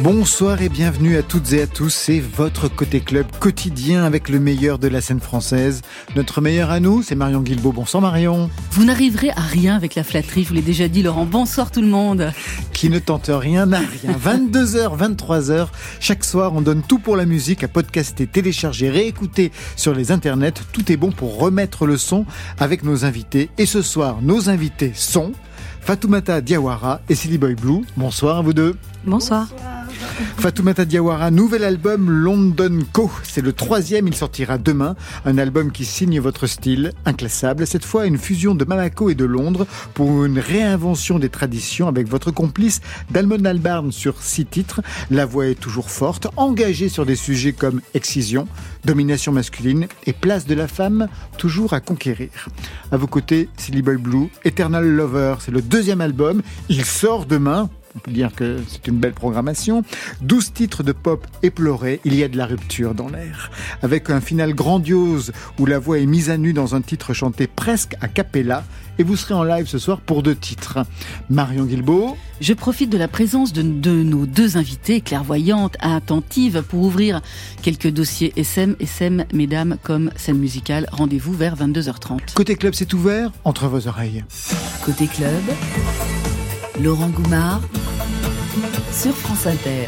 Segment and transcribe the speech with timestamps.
[0.00, 4.38] Bonsoir et bienvenue à toutes et à tous, c'est votre Côté Club quotidien avec le
[4.38, 5.82] meilleur de la scène française.
[6.14, 7.72] Notre meilleur à nous, c'est Marion Guilbault.
[7.72, 8.48] Bonsoir Marion.
[8.70, 11.26] Vous n'arriverez à rien avec la flatterie, je vous l'ai déjà dit Laurent.
[11.26, 12.32] Bonsoir tout le monde.
[12.72, 14.12] Qui ne tente rien n'a rien.
[14.52, 15.66] 22h, 23h,
[15.98, 20.62] chaque soir on donne tout pour la musique à podcaster, télécharger, réécouter sur les internets.
[20.72, 22.24] Tout est bon pour remettre le son
[22.60, 23.50] avec nos invités.
[23.58, 25.32] Et ce soir, nos invités sont
[25.80, 27.80] Fatoumata Diawara et Silly Boy Blue.
[27.96, 28.76] Bonsoir à vous deux.
[29.04, 29.48] Bonsoir.
[30.38, 33.10] Fatoumata Diawara, nouvel album London Co.
[33.22, 34.94] C'est le troisième, il sortira demain.
[35.24, 37.66] Un album qui signe votre style, inclassable.
[37.66, 42.08] Cette fois, une fusion de Mamako et de Londres pour une réinvention des traditions avec
[42.08, 42.80] votre complice
[43.10, 44.80] Dalmon Albarn sur six titres.
[45.10, 48.48] La voix est toujours forte, engagée sur des sujets comme excision,
[48.84, 52.30] domination masculine et place de la femme, toujours à conquérir.
[52.92, 55.36] À vos côtés, Silly Boy Blue, Eternal Lover.
[55.40, 56.42] C'est le deuxième album.
[56.68, 57.68] Il sort demain
[57.98, 59.82] on peut dire que c'est une belle programmation.
[60.20, 63.50] 12 titres de pop éplorés, il y a de la rupture dans l'air.
[63.82, 67.48] Avec un final grandiose où la voix est mise à nu dans un titre chanté
[67.48, 68.62] presque a cappella.
[69.00, 70.78] Et vous serez en live ce soir pour deux titres.
[71.30, 72.16] Marion Guilbault.
[72.40, 77.20] Je profite de la présence de, de nos deux invités, clairvoyantes, attentives, pour ouvrir
[77.62, 80.88] quelques dossiers SM, SM, mesdames, comme scène musicale.
[80.92, 82.34] Rendez-vous vers 22h30.
[82.34, 84.24] Côté club, c'est ouvert entre vos oreilles.
[84.84, 85.42] Côté club,
[86.82, 87.60] Laurent Goumard
[88.92, 89.86] sur France Inter.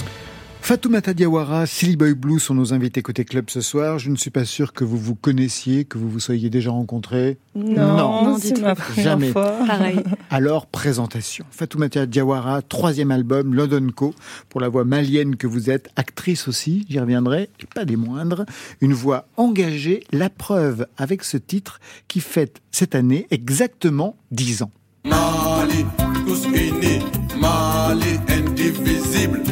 [0.61, 3.99] Fatoumata Diawara, Silly Boy Blue sont nos invités côté club ce soir.
[3.99, 7.39] Je ne suis pas sûr que vous vous connaissiez, que vous vous soyez déjà rencontrés.
[7.55, 8.69] Non, Non, c'est dites-moi.
[8.71, 9.33] ma première Jamais.
[9.33, 9.53] fois.
[9.67, 10.01] Pareil.
[10.31, 11.45] Alors, présentation.
[11.51, 14.15] Fatoumata Diawara, troisième album, London Co.
[14.49, 18.45] Pour la voix malienne que vous êtes, actrice aussi, j'y reviendrai, et pas des moindres.
[18.81, 24.71] Une voix engagée, la preuve avec ce titre qui fête cette année exactement 10 ans.
[25.05, 25.87] Mali,
[26.31, 27.03] tous unis.
[27.41, 29.43] Mali, indivisible.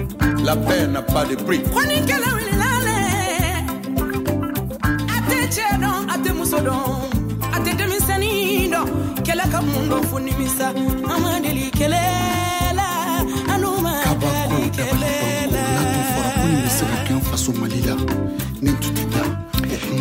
[0.45, 1.61] La paix n'a pas de prix.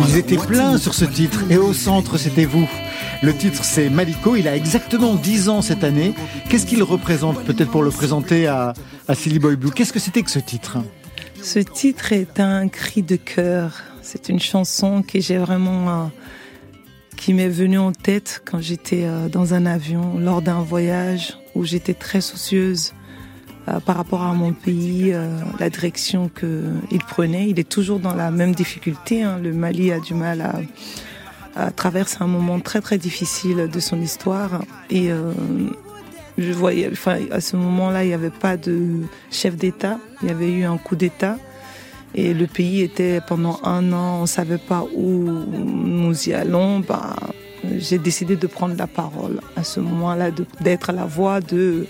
[0.10, 2.68] Ils étaient pleins sur ce titre et au centre, c'était vous.
[3.24, 4.36] Le titre, c'est Maliko.
[4.36, 6.14] Il a exactement 10 ans cette année.
[6.50, 8.74] Qu'est-ce qu'il représente Peut-être pour le présenter à,
[9.08, 9.72] à Silly Boy Blue?
[9.72, 10.78] Qu'est-ce que c'était que ce titre?
[11.42, 13.84] Ce titre est un cri de cœur.
[14.04, 16.06] C'est une chanson j'ai vraiment, euh,
[17.16, 21.66] qui m'est venue en tête quand j'étais euh, dans un avion lors d'un voyage où
[21.66, 22.94] j'étais très soucieuse
[23.68, 25.14] euh, par rapport à mon pays,
[25.60, 27.50] la direction que il prenait.
[27.50, 29.24] Il est toujours dans la même difficulté.
[29.24, 29.40] hein.
[29.42, 30.62] Le Mali a du mal à,
[31.58, 35.34] à traverser un moment très très difficile de son histoire et euh,
[36.38, 39.02] je voyais, enfin, à ce moment-là, il n'y avait pas de
[39.32, 39.98] chef d'État.
[40.22, 41.38] Il y avait eu un coup d'État.
[42.14, 46.80] Et le pays était pendant un an, on ne savait pas où nous y allons.
[46.80, 47.16] Bah,
[47.78, 50.30] j'ai décidé de prendre la parole à ce moment-là,
[50.62, 51.88] d'être la voix de,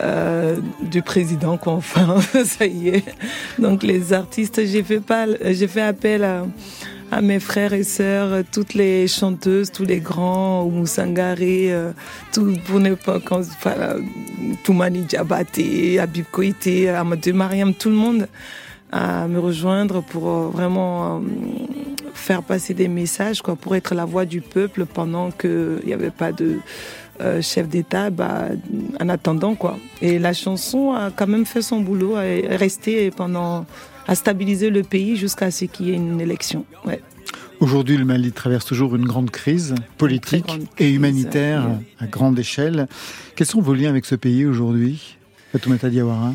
[0.00, 1.58] euh, du président.
[1.64, 3.04] Enfin, ça y est.
[3.58, 6.44] Donc, les artistes, j'ai fait, pas, j'ai fait appel à,
[7.10, 11.92] à mes frères et sœurs, toutes les chanteuses, tous les grands, Moussangari, euh,
[12.32, 13.96] tout pour ne pas quand voilà,
[14.64, 18.28] Toumani Diabaté, Habib Koïté, Amadou Mariam, tout le monde
[18.92, 21.20] à me rejoindre pour euh, vraiment euh,
[22.14, 26.10] faire passer des messages, quoi, pour être la voix du peuple pendant qu'il n'y avait
[26.10, 26.58] pas de
[27.20, 28.48] euh, chef d'État, bah,
[29.00, 29.78] en attendant, quoi.
[30.02, 33.66] Et la chanson a quand même fait son boulot, est restée pendant,
[34.10, 36.66] à stabiliser le pays jusqu'à ce qu'il y ait une élection.
[36.84, 37.00] Ouais.
[37.60, 41.86] Aujourd'hui, le Mali traverse toujours une grande crise politique grande et humanitaire oui.
[42.00, 42.88] à grande échelle.
[43.36, 45.16] Quels sont vos liens avec ce pays aujourd'hui
[45.52, 46.34] Fatoumata Diawara?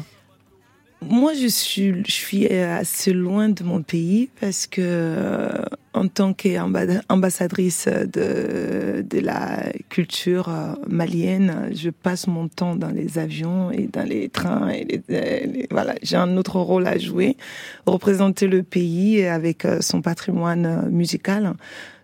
[1.01, 5.49] Moi, je suis, je suis assez loin de mon pays parce que, euh,
[5.93, 13.19] en tant qu'ambassadrice de, de la culture euh, malienne, je passe mon temps dans les
[13.19, 14.69] avions et dans les trains.
[14.69, 17.37] Et les, les- voilà, j'ai un autre rôle à jouer,
[17.85, 21.53] représenter le pays avec euh, son patrimoine euh, musical.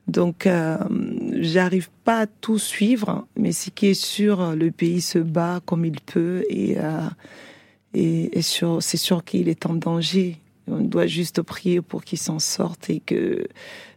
[0.08, 0.78] Donc, euh,
[1.40, 5.86] j'arrive pas à tout suivre, mais ce qui est sûr, le pays se bat comme
[5.86, 7.00] il peut et euh,
[7.94, 10.38] et, et c'est sûr qu'il est en danger.
[10.68, 13.48] On doit juste prier pour qu'il s'en sorte et que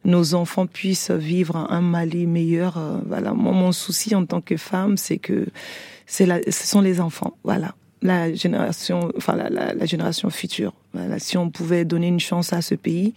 [0.05, 2.79] nos enfants puissent vivre un Mali meilleur.
[2.79, 5.47] Euh, Voilà, mon souci en tant que femme, c'est que
[6.21, 7.37] la, ce sont les enfants.
[7.45, 10.73] Voilà, la génération, enfin la, la- la génération future.
[10.95, 13.15] Voilà, si on pouvait donner une chance à ce pays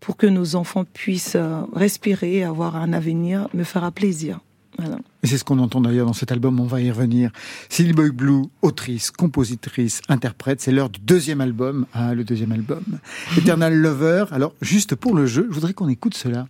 [0.00, 4.40] pour que nos enfants puissent euh, respirer, avoir un avenir, me fera plaisir.
[4.78, 4.98] Voilà.
[5.22, 7.30] Et c'est ce qu'on entend d'ailleurs dans cet album, on va y revenir.
[7.68, 11.86] Silly Boy Blue, autrice, compositrice, interprète, c'est l'heure du deuxième album.
[11.92, 12.82] Ah, le deuxième album.
[13.36, 14.26] Eternal Lover.
[14.30, 16.46] Alors, juste pour le jeu, je voudrais qu'on écoute cela.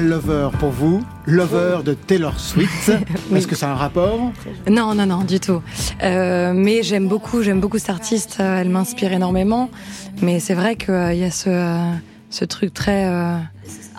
[0.00, 2.90] Lover pour vous, Lover de Taylor Swift.
[3.34, 4.32] Est-ce que ça a un rapport?
[4.68, 5.62] Non, non, non, du tout.
[6.02, 8.38] Euh, mais j'aime beaucoup, j'aime beaucoup cette artiste.
[8.40, 9.70] Euh, elle m'inspire énormément.
[10.22, 11.76] Mais c'est vrai qu'il euh, y a ce,
[12.30, 13.08] ce truc très,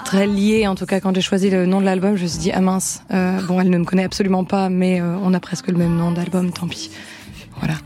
[0.03, 0.67] très lié.
[0.67, 2.61] En tout cas, quand j'ai choisi le nom de l'album, je me suis dit ah
[2.61, 3.03] mince.
[3.47, 6.51] bon, elle ne me connaît absolument pas, mais on a presque le même nom d'album.
[6.51, 6.89] Tant pis.
[7.61, 7.79] Voilà.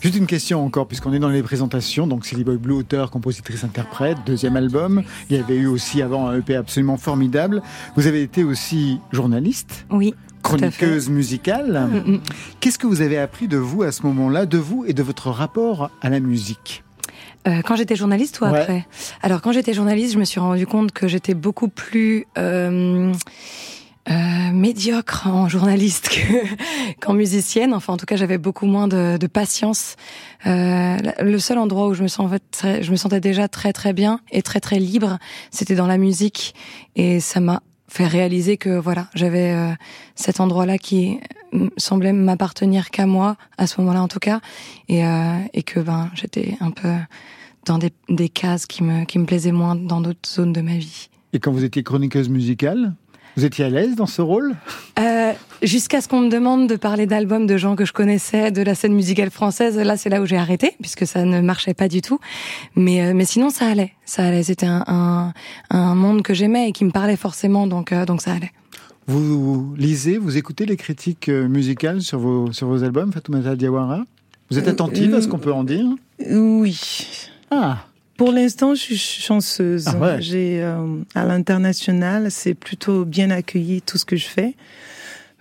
[0.00, 2.06] Juste une question encore, puisqu'on est dans les présentations.
[2.06, 5.02] Donc, Silly Boy Blue, auteur, compositrice, interprète, deuxième album.
[5.30, 7.62] Il y avait eu aussi avant un EP absolument formidable.
[7.96, 9.86] Vous avez été aussi journaliste.
[9.90, 10.14] Oui.
[10.42, 11.88] Chroniqueuse musicale.
[11.90, 12.20] Mm, mm.
[12.60, 15.30] Qu'est-ce que vous avez appris de vous à ce moment-là, de vous et de votre
[15.30, 16.84] rapport à la musique?
[17.46, 18.86] Euh, quand j'étais journaliste ou après?
[19.22, 23.12] Alors quand j'étais journaliste, je me suis rendu compte que j'étais beaucoup plus euh,
[24.10, 26.10] euh, médiocre en journaliste
[27.00, 27.72] qu'en musicienne.
[27.72, 29.96] Enfin, en tout cas, j'avais beaucoup moins de, de patience.
[30.46, 33.92] Euh, le seul endroit où je me, sens, très, je me sentais déjà très très
[33.92, 35.18] bien et très très libre,
[35.50, 36.54] c'était dans la musique.
[36.96, 39.70] Et ça m'a fait réaliser que voilà, j'avais euh,
[40.14, 41.20] cet endroit-là qui
[41.76, 44.40] semblait m'appartenir qu'à moi à ce moment-là en tout cas,
[44.88, 46.92] et, euh, et que ben j'étais un peu
[47.66, 50.76] dans des, des cases qui me qui me plaisaient moins dans d'autres zones de ma
[50.76, 51.08] vie.
[51.32, 52.94] Et quand vous étiez chroniqueuse musicale,
[53.36, 54.54] vous étiez à l'aise dans ce rôle?
[54.98, 55.32] Euh,
[55.64, 58.74] Jusqu'à ce qu'on me demande de parler d'albums de gens que je connaissais, de la
[58.74, 59.78] scène musicale française.
[59.78, 62.18] Là, c'est là où j'ai arrêté, puisque ça ne marchait pas du tout.
[62.76, 63.92] Mais, euh, mais sinon, ça allait.
[64.04, 64.42] Ça allait.
[64.42, 65.32] C'était un, un,
[65.70, 68.52] un, monde que j'aimais et qui me parlait forcément, donc, euh, donc ça allait.
[69.06, 74.04] Vous lisez, vous écoutez les critiques euh, musicales sur vos, sur vos albums, Fatoumata Diawara?
[74.50, 75.86] Vous êtes attentive à ce qu'on peut en dire?
[76.30, 76.78] Oui.
[77.50, 77.86] Ah
[78.16, 79.88] pour l'instant, je suis chanceuse.
[79.88, 84.54] Ah J'ai euh, à l'international, c'est plutôt bien accueilli tout ce que je fais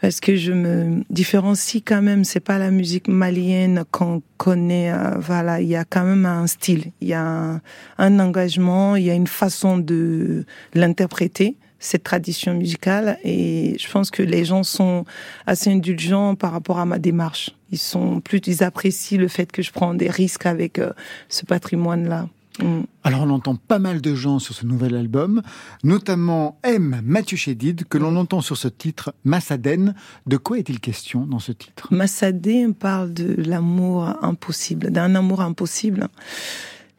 [0.04, 2.26] parce que je me différencie quand même.
[2.26, 4.92] C'est pas la musique malienne qu'on connaît.
[4.92, 7.62] Euh, voilà, il y a quand même un style, il y a
[7.98, 14.10] un, engagement, il y a une façon de l'interpréter cette tradition musicale et je pense
[14.10, 15.06] que les gens sont
[15.46, 17.52] assez indulgents par rapport à ma démarche.
[17.72, 20.92] Ils sont plus, ils apprécient le fait que je prends des risques avec euh,
[21.30, 22.28] ce patrimoine-là.
[22.60, 22.82] Mm.
[23.04, 25.42] Alors on entend pas mal de gens sur ce nouvel album,
[25.84, 27.02] notamment M.
[27.04, 29.96] Mathieu Chédid, que l'on entend sur ce titre, Massaden.
[30.28, 31.88] De quoi est-il question dans ce titre?
[31.92, 36.08] Massaden parle de l'amour impossible, d'un amour impossible.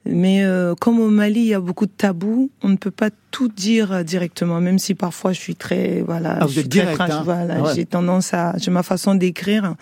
[0.07, 3.09] Mais euh, comme au Mali, il y a beaucoup de tabous, on ne peut pas
[3.31, 7.23] tout dire directement, même si parfois je suis très voilà, ah, vous êtes direct, hein
[7.25, 9.75] voilà, j'ai tendance à, j'ai ma façon d'écrire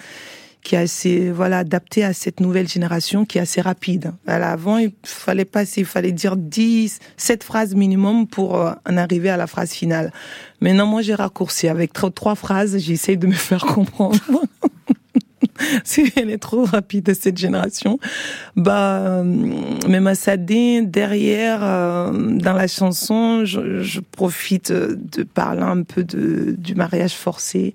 [0.62, 4.12] qui est assez voilà adapté à cette nouvelle génération qui est assez rapide.
[4.26, 9.28] avant, il fallait pas, il fallait dire 10, 7 phrases minimum pour euh, en arriver
[9.28, 10.12] à la phrase finale.
[10.60, 14.18] Maintenant, moi, j'ai raccourci avec trois phrases, j'essaie de me faire comprendre.
[15.84, 17.98] si elle est trop rapide cette génération.
[18.56, 19.24] Bah, euh,
[19.88, 26.54] mais Massadé, derrière, euh, dans la chanson, je, je, profite de parler un peu de,
[26.58, 27.74] du mariage forcé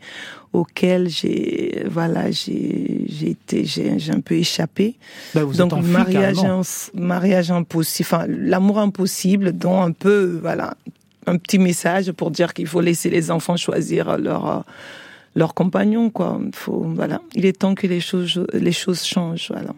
[0.53, 4.95] auquel j'ai voilà j'ai j'ai été j'ai un peu échappé
[5.35, 6.37] bah, donc mariage
[6.93, 10.75] mariage impossible enfin l'amour impossible dont un peu voilà
[11.25, 14.63] un petit message pour dire qu'il faut laisser les enfants choisir leur
[15.37, 16.39] leur compagnon quoi.
[16.53, 17.21] Faut voilà.
[17.35, 19.73] Il est temps que les choses les choses changent voilà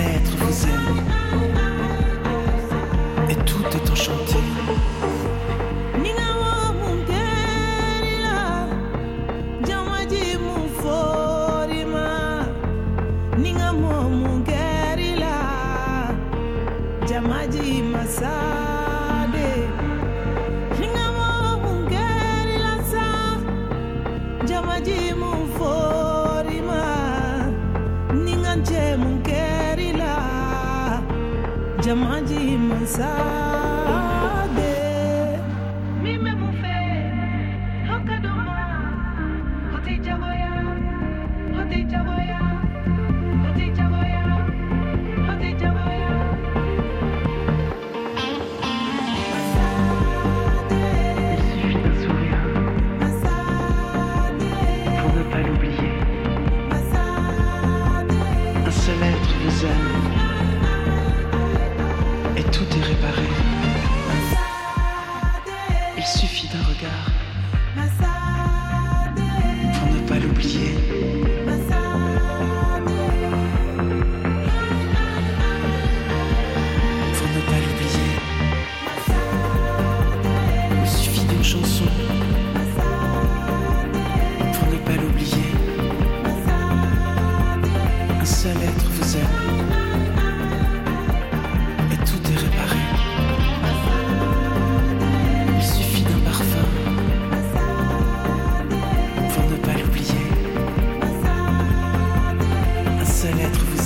[0.00, 1.49] lettre vous aime.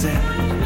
[0.05, 0.64] said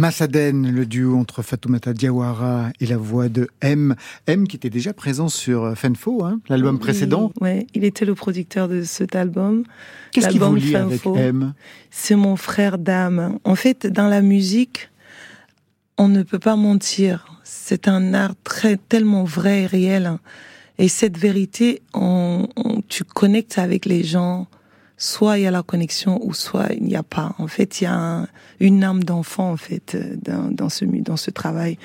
[0.00, 3.94] Massaden, le duo entre Fatoumata Diawara et la voix de M.
[4.26, 7.30] M qui était déjà présent sur Fenfo, hein, l'album précédent.
[7.42, 9.64] Oui, il était le producteur de cet album.
[10.12, 11.52] Qu'est-ce qui vous lie avec M?
[11.90, 13.38] C'est mon frère d'âme.
[13.44, 14.88] En fait, dans la musique,
[15.98, 17.38] on ne peut pas mentir.
[17.44, 20.12] C'est un art très tellement vrai et réel.
[20.78, 22.48] Et cette vérité, on,
[22.88, 24.46] tu connectes avec les gens
[25.00, 27.34] soit il y a la connexion ou soit il n'y a pas.
[27.38, 28.26] En fait, il y a
[28.60, 31.78] une âme d'enfant en fait dans, dans, ce dans ce travail.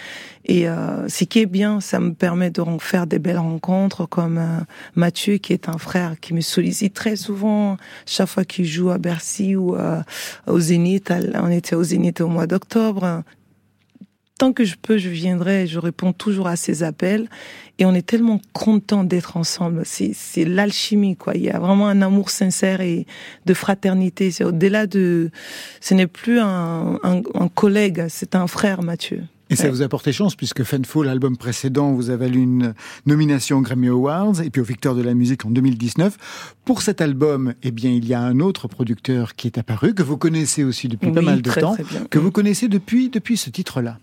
[0.43, 4.37] Et euh, ce qui est bien, ça me permet de faire des belles rencontres comme
[4.37, 4.59] euh,
[4.95, 8.97] Mathieu qui est un frère qui me sollicite très souvent chaque fois qu'il joue à
[8.97, 10.01] Bercy ou euh,
[10.45, 11.11] au Zénith.
[11.35, 13.23] On était au Zénith au mois d'octobre
[14.37, 17.29] tant que je peux, je viendrai, je réponds toujours à ces appels.
[17.77, 19.83] Et on est tellement content d'être ensemble.
[19.85, 21.35] C'est l'alchimie, quoi.
[21.35, 23.05] Il y a vraiment un amour sincère et
[23.45, 24.31] de fraternité.
[24.31, 25.29] C'est au-delà de,
[25.81, 29.23] ce n'est plus un, un, un collègue, c'est un frère, Mathieu.
[29.49, 32.73] Et ça vous a porté chance puisque Fanful, l'album précédent, vous avez eu une
[33.05, 36.55] nomination aux Grammy Awards et puis au Victor de la musique en 2019.
[36.65, 40.01] Pour cet album, eh bien, il y a un autre producteur qui est apparu que
[40.01, 41.77] vous connaissez aussi depuis pas mal de temps,
[42.09, 43.99] que vous connaissez depuis depuis ce titre-là.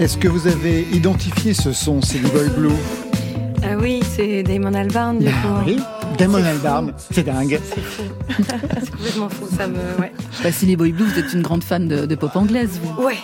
[0.00, 2.70] Est-ce que vous avez identifié ce son, c'est Boy Blue
[3.62, 5.66] Ah oui, c'est Damon Albarn du bah coup.
[5.66, 5.78] Oui,
[6.16, 7.60] Damon Albarn, c'est dingue.
[7.62, 8.04] C'est fou.
[8.38, 9.76] c'est complètement fou, ça me.
[10.00, 10.10] Ouais.
[10.42, 13.18] Bah, Boy Blue, vous êtes une grande fan de, pop anglaise, vous Ouais.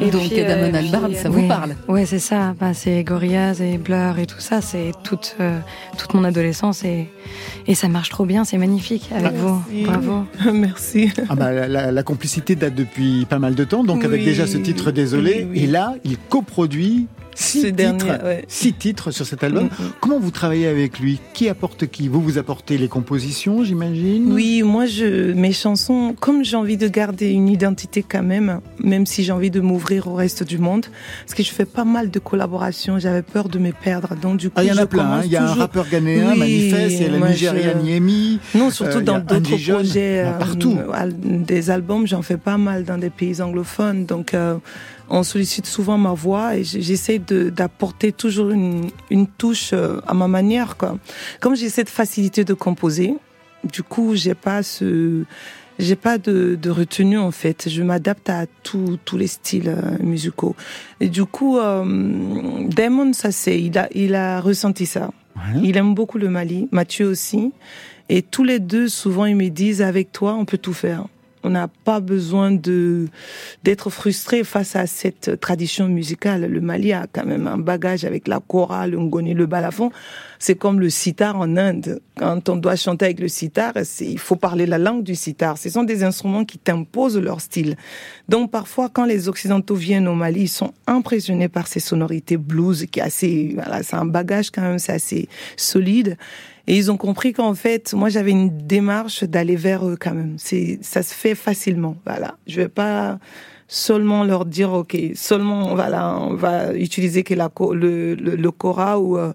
[0.00, 1.74] Et Donc Damon euh, Albarn, ça vous parle?
[1.88, 2.54] Ouais, c'est ça.
[2.58, 4.60] Bah, c'est Gorillaz et Blur et tout ça.
[4.60, 5.58] C'est toute euh,
[5.98, 7.08] toute mon adolescence et
[7.66, 8.44] et ça marche trop bien.
[8.44, 9.62] C'est magnifique avec vous.
[9.84, 10.24] Bravo.
[10.52, 11.12] Merci.
[11.28, 13.84] Ah bah, la, complicité date depuis pas mal de temps.
[13.84, 15.48] Donc avec déjà ce titre Désolé.
[15.54, 18.06] Et là, il coproduit Six titres,
[18.46, 19.66] six titres sur cet album.
[19.66, 19.92] Mm-hmm.
[20.00, 21.20] Comment vous travaillez avec lui?
[21.32, 22.08] Qui apporte qui?
[22.08, 24.32] Vous vous apportez les compositions, j'imagine?
[24.32, 29.06] Oui, moi, je, mes chansons, comme j'ai envie de garder une identité quand même, même
[29.06, 30.86] si j'ai envie de m'ouvrir au reste du monde,
[31.24, 34.14] parce que je fais pas mal de collaborations, j'avais peur de me perdre.
[34.20, 35.10] Donc du coup, ah, il y en a plein.
[35.10, 35.22] Hein.
[35.24, 38.40] Il y a un rappeur ghanéen, Manifeste, il y a la Nigériane Yemi.
[38.54, 40.76] Non, surtout euh, dans d'autres projets, partout.
[40.78, 44.04] Euh, des albums, j'en fais pas mal dans des pays anglophones.
[44.04, 44.56] Donc euh,
[45.12, 50.26] on sollicite souvent ma voix et j'essaie d'apporter toujours une, une, touche euh, à ma
[50.26, 50.76] manière.
[50.78, 50.98] Quoi.
[51.40, 53.14] Comme j'ai cette facilité de composer,
[53.70, 55.24] du coup, j'ai pas ce,
[55.78, 57.68] j'ai pas de, de, retenue en fait.
[57.68, 60.56] Je m'adapte à tous les styles euh, musicaux.
[61.00, 61.84] Et du coup, euh,
[62.68, 65.10] Damon, ça c'est, il a, il a ressenti ça.
[65.62, 67.52] Il aime beaucoup le Mali, Mathieu aussi.
[68.08, 71.06] Et tous les deux, souvent, ils me disent, avec toi, on peut tout faire.
[71.44, 73.08] On n'a pas besoin de
[73.64, 76.46] d'être frustré face à cette tradition musicale.
[76.46, 79.90] Le Mali a quand même un bagage avec la kora, le ngoni, le balafon.
[80.38, 82.00] C'est comme le sitar en Inde.
[82.16, 85.58] Quand on doit chanter avec le sitar, il faut parler la langue du sitar.
[85.58, 87.76] Ce sont des instruments qui t'imposent leur style.
[88.28, 92.86] Donc parfois, quand les Occidentaux viennent au Mali, ils sont impressionnés par ces sonorités blues
[92.90, 96.16] qui est assez, voilà, c'est un bagage quand même, c'est assez solide.
[96.66, 100.34] Et ils ont compris qu'en fait, moi, j'avais une démarche d'aller vers eux quand même.
[100.38, 101.96] C'est, ça se fait facilement.
[102.06, 102.36] Voilà.
[102.46, 103.18] Je vais pas
[103.66, 109.00] seulement leur dire, OK, seulement, voilà, on va utiliser que la, le, le, le kora
[109.00, 109.32] ou euh,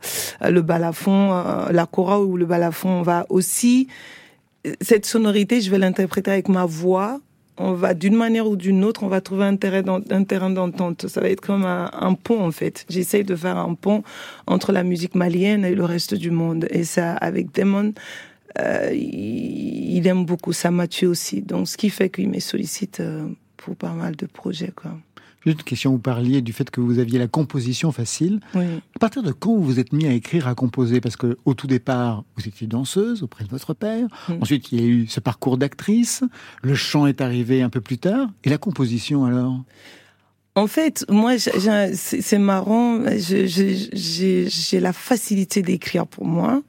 [0.47, 2.89] le balafon, euh, la kora ou le balafon.
[2.89, 3.87] On va aussi,
[4.79, 7.19] cette sonorité, je vais l'interpréter avec ma voix
[7.57, 11.07] on va d'une manière ou d'une autre, on va trouver un terrain, d'entente.
[11.07, 12.85] Ça va être comme un, pont en fait.
[12.89, 14.03] J'essaye de faire un pont
[14.45, 16.67] entre la musique malienne et le reste du monde.
[16.69, 17.93] Et ça, avec Damon,
[18.59, 21.41] euh, il, aime beaucoup ça, Mathieu aussi.
[21.41, 24.71] Donc, ce qui fait qu'il me sollicite euh, pour pas mal de projets.
[24.75, 24.91] Quoi.
[25.47, 28.41] Juste une question, vous parliez du fait que vous aviez la composition facile.
[28.53, 28.65] Oui.
[28.95, 30.99] À partir de quand vous vous êtes mis à écrire, à composer?
[30.99, 34.09] Parce que au tout départ, vous étiez danseuse auprès de votre père.
[34.27, 34.33] Mm.
[34.41, 36.25] Ensuite, il y a eu ce parcours d'actrice.
[36.61, 38.27] Le chant est arrivé un peu plus tard.
[38.43, 39.63] Et la composition alors?
[40.55, 42.99] En fait, moi, c'est marrant.
[43.15, 46.61] J'ai la facilité d'écrire pour moi.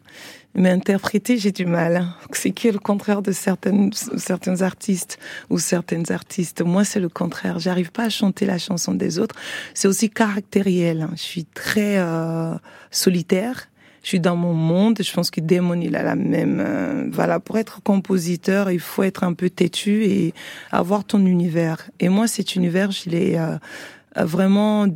[0.55, 2.07] Mais interpréter, j'ai du mal.
[2.33, 5.19] C'est qui est le contraire de certaines, certains artistes
[5.51, 6.63] ou certaines artistes?
[6.63, 7.59] Moi, c'est le contraire.
[7.59, 9.37] J'arrive pas à chanter la chanson des autres.
[9.75, 11.09] C'est aussi caractériel.
[11.13, 12.55] Je suis très euh,
[12.91, 13.69] solitaire.
[14.03, 14.99] Je suis dans mon monde.
[15.03, 16.63] Je pense que Damon, il a la même.
[16.65, 20.35] Euh, voilà, pour être compositeur, il faut être un peu têtu et
[20.71, 21.91] avoir ton univers.
[22.01, 23.59] Et moi, cet univers, je l'ai euh,
[24.25, 24.87] vraiment,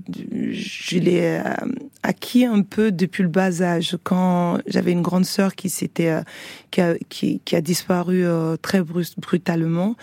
[0.51, 1.55] je l'ai euh,
[2.03, 3.97] acquis un peu depuis le bas âge.
[4.03, 6.23] Quand j'avais une grande sœur qui s'était, euh,
[6.71, 9.97] qui a, qui, a disparu euh, très brutalement,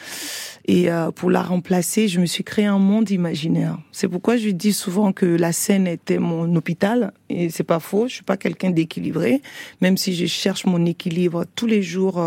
[0.65, 3.79] et pour la remplacer, je me suis créé un monde imaginaire.
[3.91, 8.07] C'est pourquoi je dis souvent que la scène était mon hôpital, et c'est pas faux.
[8.07, 9.41] Je suis pas quelqu'un d'équilibré,
[9.81, 12.23] même si je cherche mon équilibre tous les jours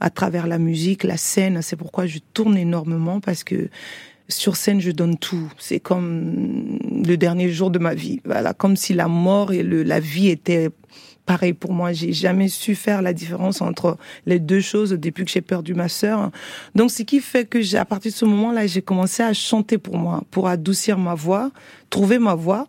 [0.00, 1.62] à travers la musique, la scène.
[1.62, 3.70] C'est pourquoi je tourne énormément parce que
[4.28, 5.50] sur scène, je donne tout.
[5.58, 8.20] C'est comme le dernier jour de ma vie.
[8.24, 10.70] Voilà, comme si la mort et le, la vie étaient
[11.24, 11.92] pareil pour moi.
[11.92, 15.88] J'ai jamais su faire la différence entre les deux choses depuis que j'ai perdu ma
[15.88, 16.30] sœur.
[16.74, 19.96] Donc, ce qui fait que à partir de ce moment-là, j'ai commencé à chanter pour
[19.96, 21.50] moi, pour adoucir ma voix,
[21.90, 22.68] trouver ma voix,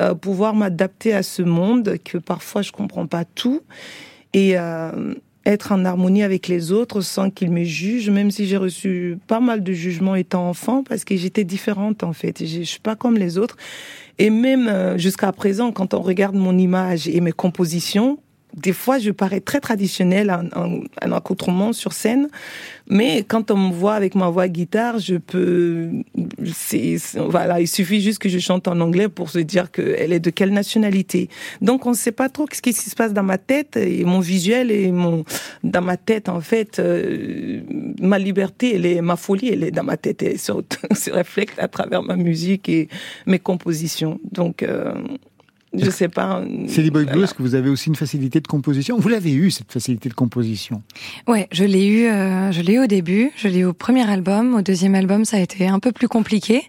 [0.00, 3.62] euh, pouvoir m'adapter à ce monde que parfois je comprends pas tout.
[4.32, 5.14] Et, euh,
[5.46, 9.40] être en harmonie avec les autres sans qu'ils me jugent, même si j'ai reçu pas
[9.40, 12.44] mal de jugements étant enfant, parce que j'étais différente en fait.
[12.44, 13.56] Je suis pas comme les autres.
[14.18, 18.18] Et même euh, jusqu'à présent, quand on regarde mon image et mes compositions,
[18.56, 22.28] des fois, je parais très traditionnelle en, en, accoutrement sur scène,
[22.88, 25.90] mais quand on me voit avec ma voix guitare, je peux,
[26.52, 30.20] c'est, voilà, il suffit juste que je chante en anglais pour se dire qu'elle est
[30.20, 31.28] de quelle nationalité.
[31.62, 34.20] Donc, on ne sait pas trop ce qui se passe dans ma tête et mon
[34.20, 35.24] visuel et mon,
[35.64, 37.60] dans ma tête, en fait, euh,
[38.00, 40.52] ma liberté, elle est, ma folie, elle est dans ma tête et se,
[40.94, 42.88] se reflète à travers ma musique et
[43.26, 44.20] mes compositions.
[44.30, 44.94] Donc, euh,
[45.76, 46.42] je sais pas.
[46.68, 49.50] Céline Boy Blue, est-ce que vous avez aussi une facilité de composition Vous l'avez eu
[49.50, 50.82] cette facilité de composition
[51.26, 52.06] Ouais, je l'ai eu.
[52.06, 53.30] Euh, je l'ai eu au début.
[53.36, 54.54] Je l'ai eu au premier album.
[54.54, 56.62] Au deuxième album, ça a été un peu plus compliqué,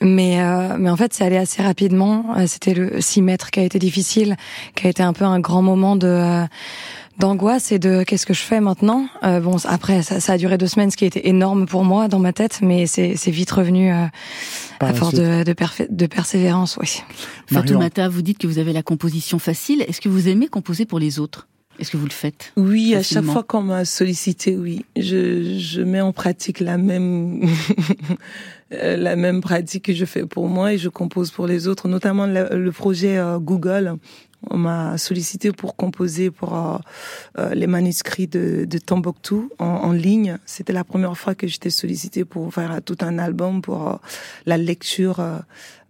[0.00, 2.34] mais euh, mais en fait, c'est allé assez rapidement.
[2.36, 4.36] Euh, c'était le 6 mètres qui a été difficile,
[4.74, 6.44] qui a été un peu un grand moment de euh,
[7.20, 9.06] d'angoisse et de qu'est-ce que je fais maintenant.
[9.22, 12.08] Euh, bon, après, ça, ça, a duré deux semaines, ce qui était énorme pour moi
[12.08, 14.06] dans ma tête, mais c'est vite revenu euh,
[14.80, 15.54] à force de, de,
[15.88, 16.78] de, persévérance.
[16.80, 17.02] Oui.
[17.46, 19.82] Fatoumata, vous dites que vous avez la composition facile.
[19.82, 21.46] Est-ce que vous aimez composer pour les autres?
[21.78, 24.84] Est-ce que vous le faites Oui, à chaque fois qu'on m'a sollicité, oui.
[24.96, 27.46] Je, je mets en pratique la même
[28.70, 32.26] la même pratique que je fais pour moi et je compose pour les autres, notamment
[32.26, 33.96] le, projet euh, Google
[34.48, 36.78] on m'a sollicité pour composer pour euh,
[37.38, 40.38] euh, les manuscrits de, de Tombouctou en, ligne.
[40.46, 43.96] C'était la première fois que j'étais sollicité pour faire tout un album pour euh,
[44.46, 45.22] la lecture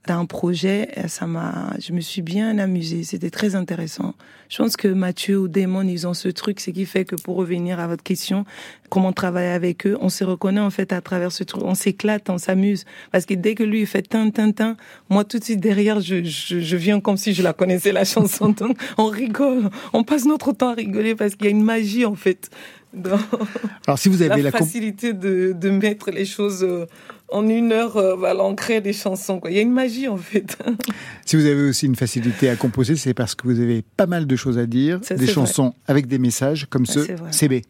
[0.06, 0.88] d'un projet.
[0.96, 3.04] Et ça m'a, je me suis bien amusée.
[3.04, 4.14] C'était très intéressant.
[4.48, 7.36] Je pense que Mathieu ou Damon, ils ont ce truc, ce qui fait que pour
[7.36, 8.44] revenir à votre question,
[8.88, 11.62] comment travailler avec eux, on se reconnaît en fait à travers ce truc.
[11.64, 12.84] On s'éclate, on s'amuse.
[13.12, 14.76] Parce que dès que lui, il fait tin, tin, tin,
[15.08, 18.04] moi tout de suite derrière, je, je, je viens comme si je la connaissais la
[18.04, 18.48] chanson.
[18.48, 19.70] Donc on rigole.
[19.92, 22.50] On passe notre temps à rigoler parce qu'il y a une magie en fait
[23.87, 26.87] Alors si vous avez la, facilité de, de, mettre les choses euh,
[27.29, 29.38] en une heure, euh, voilà, on crée des chansons.
[29.38, 29.50] Quoi.
[29.50, 30.59] Il y a une magie en fait.
[31.24, 34.26] si vous avez aussi une facilité à composer, c'est parce que vous avez pas mal
[34.26, 37.00] de choses à dire, des chansons avec des messages comme ce
[37.31, 37.62] CB.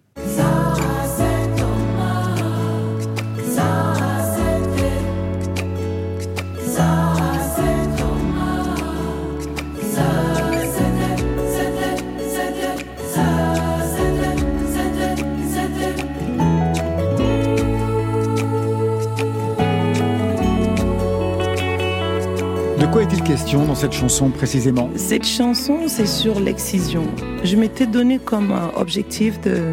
[23.31, 27.05] Dans cette chanson précisément Cette chanson, c'est sur l'excision.
[27.45, 29.73] Je m'étais donné comme objectif de,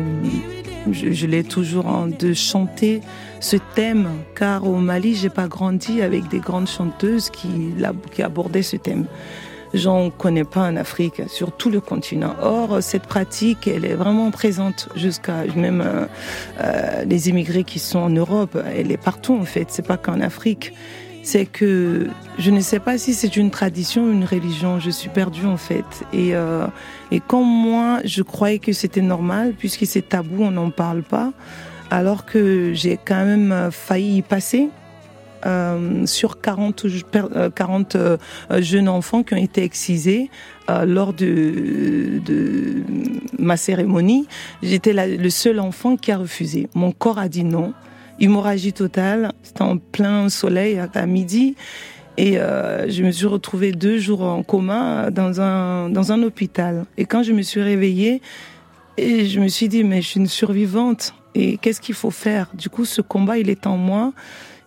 [0.92, 3.02] je, l'ai toujours, de chanter
[3.40, 7.74] ce thème, car au Mali, j'ai pas grandi avec des grandes chanteuses qui,
[8.12, 9.06] qui abordaient ce thème.
[9.74, 12.36] J'en connais pas en Afrique, sur tout le continent.
[12.44, 16.06] Or, cette pratique, elle est vraiment présente jusqu'à même euh,
[16.62, 18.56] euh, les immigrés qui sont en Europe.
[18.76, 19.66] Elle est partout en fait.
[19.70, 20.74] C'est pas qu'en Afrique
[21.28, 22.08] c'est que
[22.40, 24.80] je ne sais pas si c'est une tradition ou une religion.
[24.80, 25.84] Je suis perdue en fait.
[26.14, 26.68] Et, euh,
[27.28, 31.34] comme moi, je croyais que c'était normal, puisque c'est tabou, on n'en parle pas,
[31.92, 34.70] alors que j'ai quand même euh, failli y passer.
[35.46, 36.86] Euh, sur 40,
[37.54, 38.18] 40 euh,
[38.60, 40.32] jeunes enfants qui ont été excisés
[40.68, 42.22] lors de,
[43.38, 44.28] ma cérémonie.
[44.64, 46.70] J'étais le seul enfant qui a refusé.
[46.74, 47.74] Mon corps a dit non
[48.20, 49.32] hémorragie totale.
[49.44, 51.56] C'était en plein soleil à, midi.
[52.18, 56.86] Et euh, je me suis retrouvée deux jours en coma dans un, dans un hôpital.
[56.98, 58.22] Et quand je me suis réveillée,
[58.98, 61.14] et je me suis dit, mais je suis une survivante.
[61.36, 62.50] Et qu'est-ce qu'il faut faire?
[62.56, 64.14] Du coup, ce combat, il est en moi.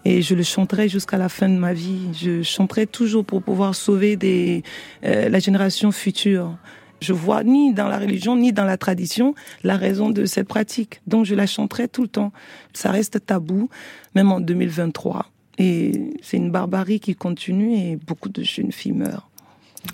[0.05, 2.09] Et je le chanterai jusqu'à la fin de ma vie.
[2.15, 4.63] Je chanterai toujours pour pouvoir sauver des,
[5.05, 6.57] euh, la génération future.
[7.01, 11.01] Je vois ni dans la religion ni dans la tradition la raison de cette pratique.
[11.07, 12.33] Donc je la chanterai tout le temps.
[12.73, 13.69] Ça reste tabou,
[14.15, 15.27] même en 2023.
[15.59, 19.29] Et c'est une barbarie qui continue et beaucoup de jeunes filles meurent.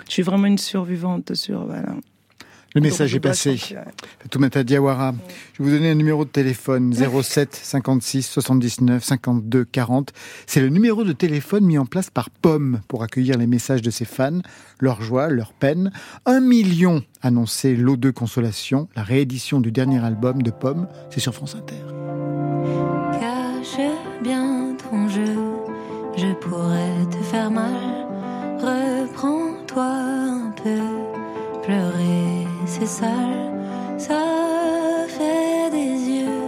[0.07, 1.95] Je suis vraiment une survivante sur voilà,
[2.77, 3.57] le message est passé.
[4.21, 5.15] Fatoumata Diawara,
[5.55, 10.13] je vais vous donner un numéro de téléphone 07 56 79 52 40.
[10.47, 13.91] C'est le numéro de téléphone mis en place par Pomme pour accueillir les messages de
[13.91, 14.41] ses fans,
[14.79, 15.91] leur joie, leur peine.
[16.27, 21.35] Un million annoncé l'eau de consolation, la réédition du dernier album de Pomme, c'est sur
[21.35, 21.83] France Inter.
[23.19, 23.81] Cache
[24.23, 25.35] bien ton jeu,
[26.19, 27.73] je pourrais te faire mal.
[28.59, 32.16] Reprends-toi un peu, pleurer
[32.79, 33.53] c'est sale,
[33.97, 34.21] ça
[35.09, 36.45] fait des yeux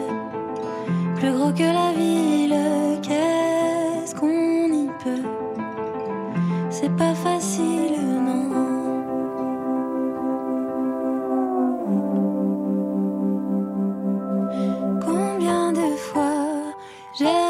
[1.17, 2.55] plus gros que la ville.
[3.03, 5.29] Qu'est-ce qu'on y peut?
[6.69, 8.51] C'est pas facile, non.
[15.07, 16.75] Combien de fois
[17.19, 17.48] j'ai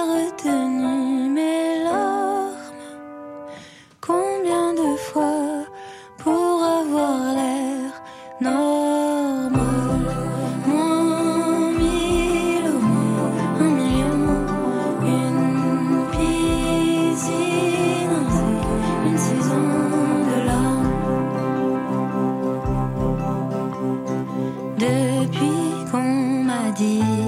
[26.88, 27.27] une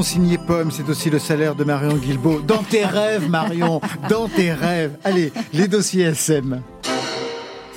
[0.00, 2.40] millions signé Pomme, c'est aussi le salaire de Marion Guilbault.
[2.40, 4.96] Dans tes rêves, Marion, dans tes rêves.
[5.04, 6.62] Allez, les dossiers SM.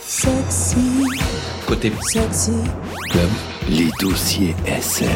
[0.02, 1.06] Sexy.
[1.68, 2.52] Côté Sexy.
[3.12, 3.30] club,
[3.70, 5.10] les dossiers SM.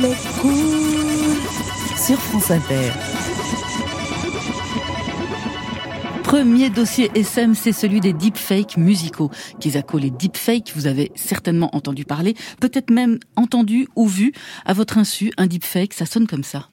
[0.00, 1.36] Les cool.
[1.96, 2.92] Sur France Inter.
[6.28, 9.30] Premier dossier SM, c'est celui des deepfakes musicaux.
[9.60, 14.34] Kizako, les deepfakes, vous avez certainement entendu parler, peut-être même entendu ou vu.
[14.66, 16.68] À votre insu, un deepfake, ça sonne comme ça.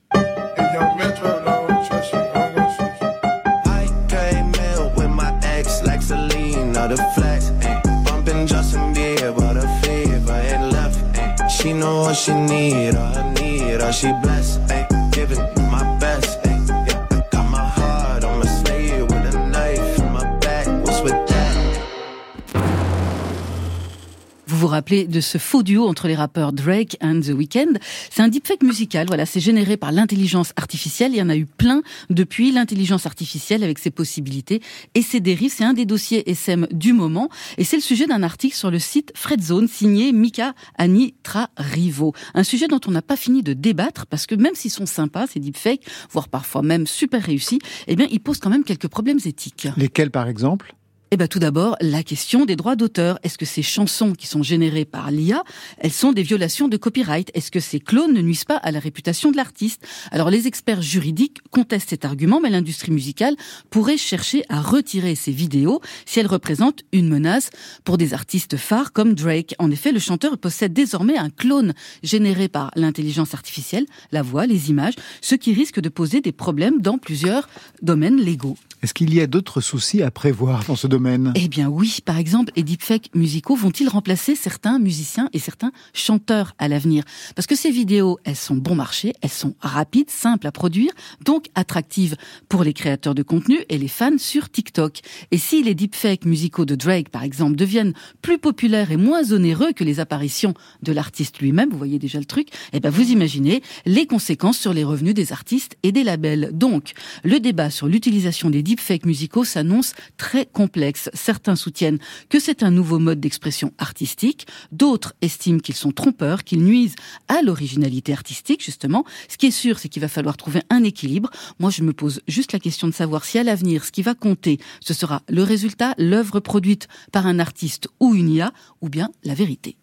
[24.65, 27.73] Vous rappelez de ce faux duo entre les rappeurs Drake and The Weeknd
[28.09, 31.11] C'est un deepfake musical, voilà, c'est généré par l'intelligence artificielle.
[31.13, 34.63] Il y en a eu plein depuis l'intelligence artificielle avec ses possibilités
[34.95, 35.53] et ses dérives.
[35.55, 38.79] C'est un des dossiers SM du moment et c'est le sujet d'un article sur le
[38.79, 42.13] site Fredzone signé Mika Anitra Rivo.
[42.33, 45.27] Un sujet dont on n'a pas fini de débattre parce que même s'ils sont sympas,
[45.27, 49.19] ces deepfakes, voire parfois même super réussis, eh bien, ils posent quand même quelques problèmes
[49.23, 49.67] éthiques.
[49.77, 50.73] Lesquels, par exemple?
[51.11, 53.19] Eh ben tout d'abord, la question des droits d'auteur.
[53.21, 55.43] Est-ce que ces chansons qui sont générées par l'IA,
[55.77, 57.29] elles sont des violations de copyright?
[57.35, 59.85] Est-ce que ces clones ne nuisent pas à la réputation de l'artiste?
[60.09, 63.35] Alors les experts juridiques contestent cet argument, mais l'industrie musicale
[63.69, 67.51] pourrait chercher à retirer ces vidéos si elles représentent une menace
[67.83, 69.53] pour des artistes phares comme Drake.
[69.59, 74.71] En effet, le chanteur possède désormais un clone généré par l'intelligence artificielle, la voix, les
[74.71, 77.47] images, ce qui risque de poser des problèmes dans plusieurs
[77.83, 78.57] domaines légaux.
[78.81, 81.04] Est-ce qu'il y a d'autres soucis à prévoir dans ce domaine?
[81.35, 86.53] Eh bien oui, par exemple, les deepfakes musicaux vont-ils remplacer certains musiciens et certains chanteurs
[86.57, 87.03] à l'avenir?
[87.35, 90.91] Parce que ces vidéos, elles sont bon marché, elles sont rapides, simples à produire,
[91.23, 92.15] donc attractives
[92.49, 94.99] pour les créateurs de contenu et les fans sur TikTok.
[95.31, 99.73] Et si les deepfakes musicaux de Drake, par exemple, deviennent plus populaires et moins onéreux
[99.73, 103.61] que les apparitions de l'artiste lui-même, vous voyez déjà le truc, eh ben vous imaginez
[103.85, 106.51] les conséquences sur les revenus des artistes et des labels.
[106.53, 110.84] Donc, le débat sur l'utilisation des deepfakes musicaux s'annonce très complexe.
[111.13, 116.63] Certains soutiennent que c'est un nouveau mode d'expression artistique, d'autres estiment qu'ils sont trompeurs, qu'ils
[116.63, 116.95] nuisent
[117.27, 119.05] à l'originalité artistique, justement.
[119.27, 121.29] Ce qui est sûr, c'est qu'il va falloir trouver un équilibre.
[121.59, 124.13] Moi, je me pose juste la question de savoir si à l'avenir, ce qui va
[124.13, 129.09] compter, ce sera le résultat, l'œuvre produite par un artiste ou une IA, ou bien
[129.23, 129.77] la vérité.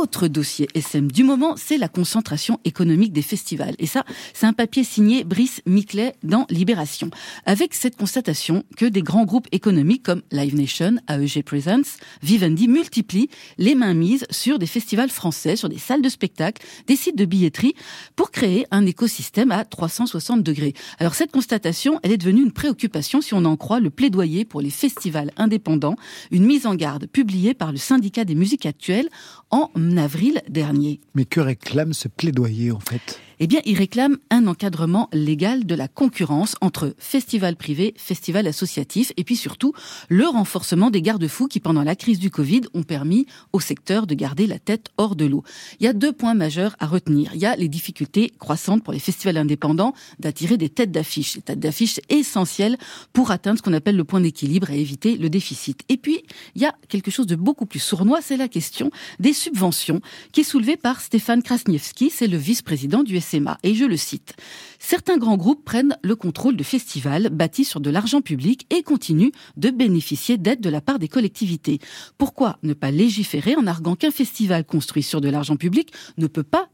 [0.00, 3.74] Autre dossier SM du moment, c'est la concentration économique des festivals.
[3.78, 7.10] Et ça, c'est un papier signé Brice Miclet dans Libération.
[7.44, 13.28] Avec cette constatation que des grands groupes économiques comme Live Nation, AEG Presents, Vivendi multiplient
[13.58, 17.26] les mains mises sur des festivals français, sur des salles de spectacle, des sites de
[17.26, 17.74] billetterie,
[18.16, 20.72] pour créer un écosystème à 360 degrés.
[20.98, 24.62] Alors cette constatation, elle est devenue une préoccupation si on en croit le plaidoyer pour
[24.62, 25.96] les festivals indépendants,
[26.30, 29.10] une mise en garde publiée par le syndicat des musiques actuelles
[29.50, 29.68] en
[31.14, 33.20] Mais que réclame ce plaidoyer en fait?
[33.42, 39.12] Eh bien, il réclame un encadrement légal de la concurrence entre festivals privés, festivals associatifs,
[39.16, 39.72] et puis surtout
[40.10, 44.14] le renforcement des garde-fous qui, pendant la crise du Covid, ont permis au secteur de
[44.14, 45.42] garder la tête hors de l'eau.
[45.80, 47.30] Il y a deux points majeurs à retenir.
[47.34, 51.36] Il y a les difficultés croissantes pour les festivals indépendants d'attirer des têtes d'affiche.
[51.36, 52.76] Les têtes d'affiche essentielles
[53.14, 55.80] pour atteindre ce qu'on appelle le point d'équilibre et éviter le déficit.
[55.88, 56.24] Et puis,
[56.56, 60.40] il y a quelque chose de beaucoup plus sournois, c'est la question des subventions qui
[60.40, 63.16] est soulevée par Stéphane Krasniewski, c'est le vice-président du
[63.62, 64.34] Et je le cite.
[64.78, 69.30] Certains grands groupes prennent le contrôle de festivals bâtis sur de l'argent public et continuent
[69.56, 71.78] de bénéficier d'aides de la part des collectivités.
[72.18, 76.42] Pourquoi ne pas légiférer en arguant qu'un festival construit sur de l'argent public ne peut
[76.42, 76.68] pas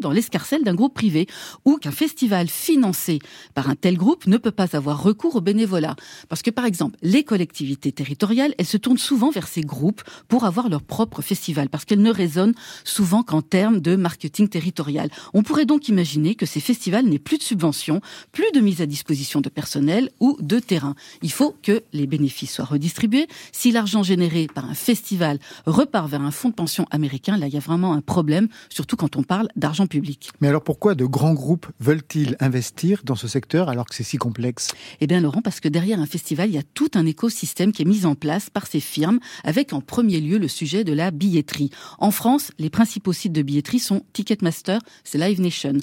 [0.00, 1.26] dans l'escarcelle d'un groupe privé
[1.64, 3.18] ou qu'un festival financé
[3.54, 5.94] par un tel groupe ne peut pas avoir recours au bénévolat.
[6.28, 10.44] Parce que par exemple, les collectivités territoriales, elles se tournent souvent vers ces groupes pour
[10.44, 12.54] avoir leur propre festival parce qu'elles ne raisonnent
[12.84, 15.10] souvent qu'en termes de marketing territorial.
[15.34, 18.00] On pourrait donc imaginer que ces festivals n'aient plus de subventions,
[18.32, 20.94] plus de mise à disposition de personnel ou de terrain.
[21.22, 23.26] Il faut que les bénéfices soient redistribués.
[23.52, 27.54] Si l'argent généré par un festival repart vers un fonds de pension américain, là il
[27.54, 30.30] y a vraiment un problème, surtout quand on parle d'argent public.
[30.40, 34.16] Mais alors pourquoi de grands groupes veulent-ils investir dans ce secteur alors que c'est si
[34.16, 34.68] complexe?
[35.00, 37.82] Eh bien Laurent, parce que derrière un festival, il y a tout un écosystème qui
[37.82, 41.10] est mis en place par ces firmes, avec en premier lieu le sujet de la
[41.10, 41.70] billetterie.
[41.98, 45.74] En France, les principaux sites de billetterie sont Ticketmaster, c'est Live Nation.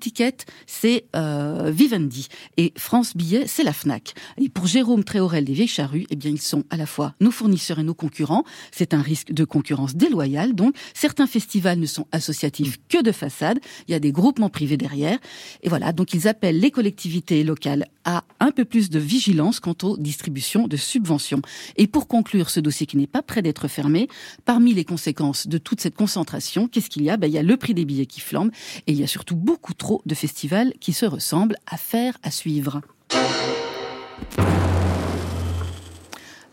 [0.00, 2.28] Ticket, c'est euh, Vivendi.
[2.56, 4.14] Et France Billet, c'est la FNAC.
[4.40, 7.30] Et pour Jérôme Tréorel des Vieilles Charrues, eh bien, ils sont à la fois nos
[7.30, 8.44] fournisseurs et nos concurrents.
[8.72, 10.54] C'est un risque de concurrence déloyale.
[10.54, 13.58] Donc, certains festivals ne sont associatifs que de façade.
[13.88, 15.18] Il y a des groupements privés derrière.
[15.62, 15.92] Et voilà.
[15.92, 20.68] Donc, ils appellent les collectivités locales à un peu plus de vigilance quant aux distributions
[20.68, 21.42] de subventions.
[21.76, 24.08] Et pour conclure ce dossier qui n'est pas prêt d'être fermé,
[24.44, 27.16] parmi les conséquences de toute cette concentration, qu'est-ce qu'il y a?
[27.16, 28.50] Ben, Il y a le prix des billets qui flambe
[28.86, 32.30] et il y a surtout beaucoup trop de festivals qui se ressemblent à faire, à
[32.30, 32.80] suivre.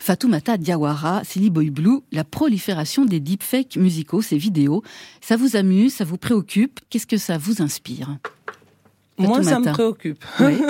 [0.07, 4.81] Fatoumata Diawara, Silly Boy Blue, la prolifération des deepfakes musicaux, ces vidéos,
[5.19, 8.17] ça vous amuse, ça vous préoccupe Qu'est-ce que ça vous inspire
[9.17, 10.23] Moi, ça me préoccupe.
[10.39, 10.61] Oui.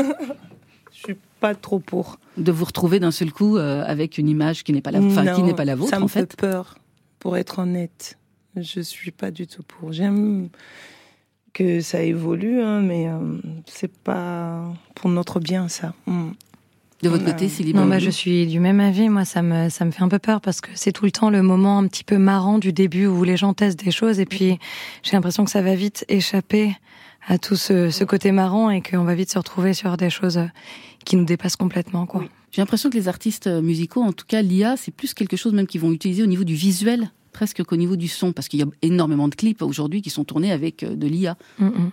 [0.91, 2.17] Je suis pas trop pour.
[2.37, 5.35] De vous retrouver d'un seul coup euh, avec une image qui n'est pas la, enfin,
[5.35, 5.91] qui n'est pas la vôtre.
[5.91, 6.79] Ça me en fait peur,
[7.19, 8.17] pour être honnête.
[8.55, 9.93] Je suis pas du tout pour.
[9.93, 10.49] J'aime
[11.53, 13.19] que ça évolue, hein, mais euh,
[13.67, 14.63] c'est pas
[14.95, 15.93] pour notre bien ça.
[16.07, 16.31] Mm.
[17.03, 19.07] De votre côté, Sylvie Non, bah, je suis du même avis.
[19.07, 21.29] Moi, ça me, ça me fait un peu peur parce que c'est tout le temps
[21.29, 24.25] le moment un petit peu marrant du début où les gens testent des choses et
[24.25, 24.57] puis
[25.03, 26.75] j'ai l'impression que ça va vite échapper
[27.27, 30.41] à tout ce, ce côté marrant et qu'on va vite se retrouver sur des choses
[31.05, 32.23] qui nous dépassent complètement, quoi.
[32.51, 35.67] J'ai l'impression que les artistes musicaux, en tout cas l'IA, c'est plus quelque chose même
[35.67, 38.63] qu'ils vont utiliser au niveau du visuel presque qu'au niveau du son, parce qu'il y
[38.63, 41.37] a énormément de clips aujourd'hui qui sont tournés avec euh, de l'IA.
[41.59, 41.89] Mm -hmm.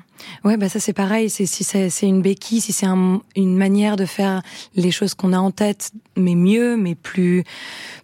[0.46, 1.28] Ouais, bah ça c'est pareil.
[1.28, 4.36] C'est si c'est une béquille, si c'est un, une manière de faire
[4.84, 5.82] les choses qu'on a en tête,
[6.24, 7.44] mais mieux, mais plus,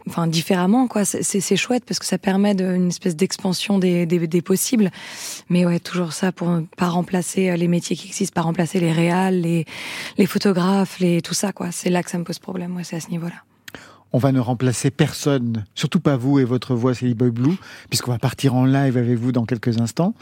[0.09, 1.03] enfin différemment quoi.
[1.05, 4.89] C'est chouette parce que ça permet de, une espèce d'expansion des, des, des, possibles.
[5.53, 6.51] Mais ouais, toujours ça pour
[6.83, 9.61] pas remplacer euh, les métiers qui existent, pas remplacer les réals, les
[10.21, 11.69] les photographes, les tout ça quoi.
[11.79, 12.71] C'est là que ça me pose problème.
[12.77, 13.41] Ouais, c'est à ce niveau-là
[14.13, 17.57] on va ne remplacer personne, surtout pas vous et votre voix Silly Boy Blue,
[17.89, 20.15] puisqu'on va partir en live avec vous dans quelques instants.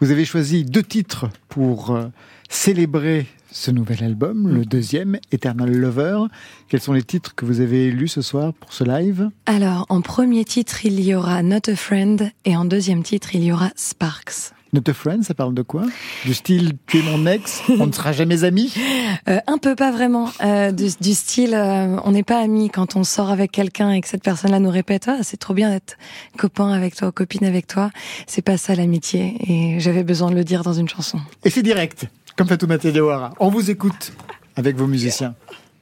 [0.00, 2.06] Vous avez choisi deux titres pour euh,
[2.48, 6.26] célébrer ce nouvel album, le deuxième, Eternal Lover.
[6.68, 9.28] Quels sont les titres que vous avez lus ce soir pour ce live?
[9.46, 13.44] Alors, en premier titre, il y aura Not a Friend, et en deuxième titre, il
[13.44, 14.52] y aura Sparks.
[14.72, 15.82] Not a friend, ça parle de quoi?
[16.24, 18.74] Du style tu es mon ex, on ne sera jamais amis?
[19.28, 20.30] Euh, Un peu, pas vraiment.
[20.42, 24.00] Euh, du, du, style euh, on n'est pas amis quand on sort avec quelqu'un et
[24.00, 25.98] que cette personne-là nous répète ah, c'est trop bien d'être
[26.38, 27.90] copain avec toi, copine avec toi.
[28.26, 31.18] C'est pas ça l'amitié et j'avais besoin de le dire dans une chanson.
[31.44, 32.06] Et c'est direct,
[32.36, 33.34] comme Fatoumata Diawara.
[33.40, 34.12] On vous écoute
[34.56, 35.34] avec vos musiciens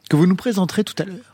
[0.08, 1.27] que vous nous présenterez tout à l'heure.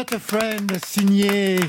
[0.00, 1.60] Not a Friend, signé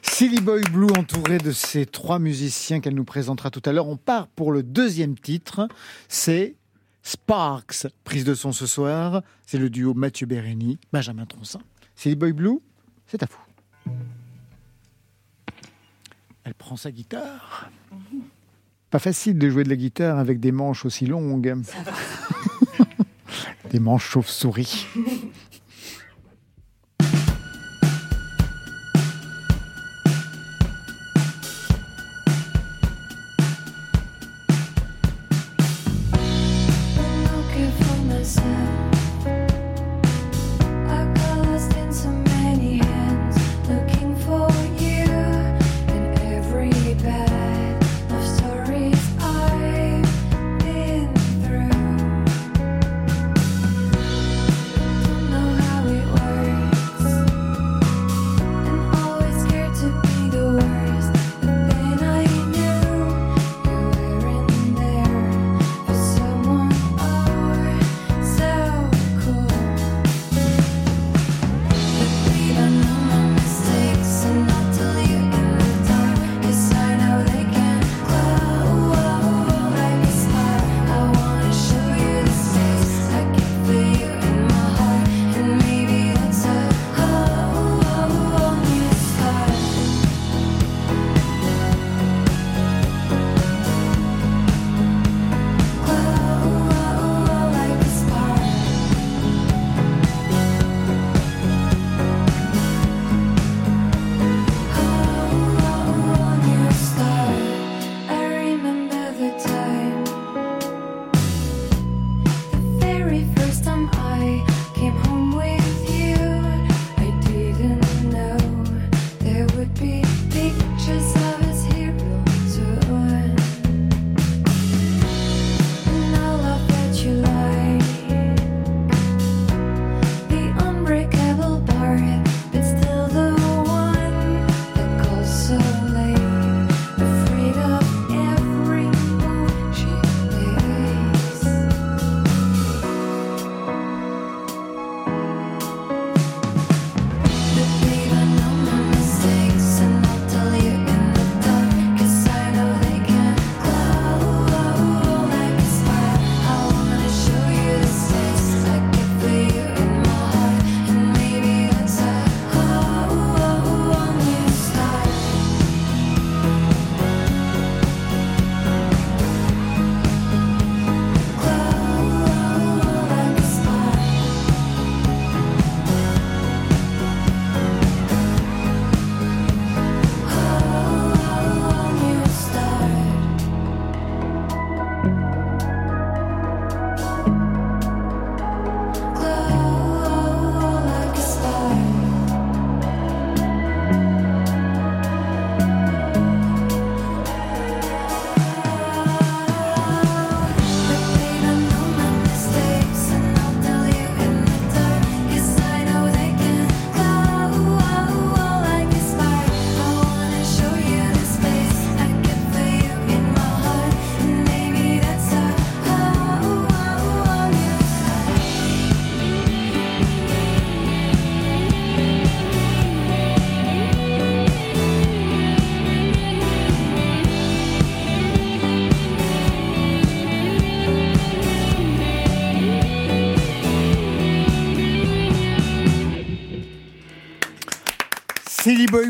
[0.00, 3.86] Silly Boy Blue, entouré de ces trois musiciens qu'elle nous présentera tout à l'heure.
[3.86, 5.68] On part pour le deuxième titre,
[6.08, 6.56] c'est
[7.02, 7.86] Sparks.
[8.02, 11.60] Prise de son ce soir, c'est le duo Mathieu Bérény, Benjamin Troncin.
[11.96, 12.60] Silly Boy Blue,
[13.06, 13.92] c'est à vous.
[16.44, 17.70] Elle prend sa guitare.
[18.88, 21.60] Pas facile de jouer de la guitare avec des manches aussi longues.
[23.70, 24.86] des manches chauve-souris.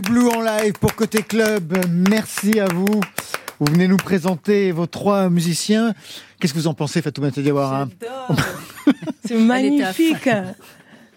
[0.09, 1.77] Blue en live pour Côté Club.
[1.91, 2.87] Merci à vous.
[3.61, 5.93] Vous venez nous présenter vos trois musiciens.
[6.41, 7.89] Qu'est-ce que vous en pensez, Fatoumata Diawara?
[9.27, 10.31] C'est magnifique.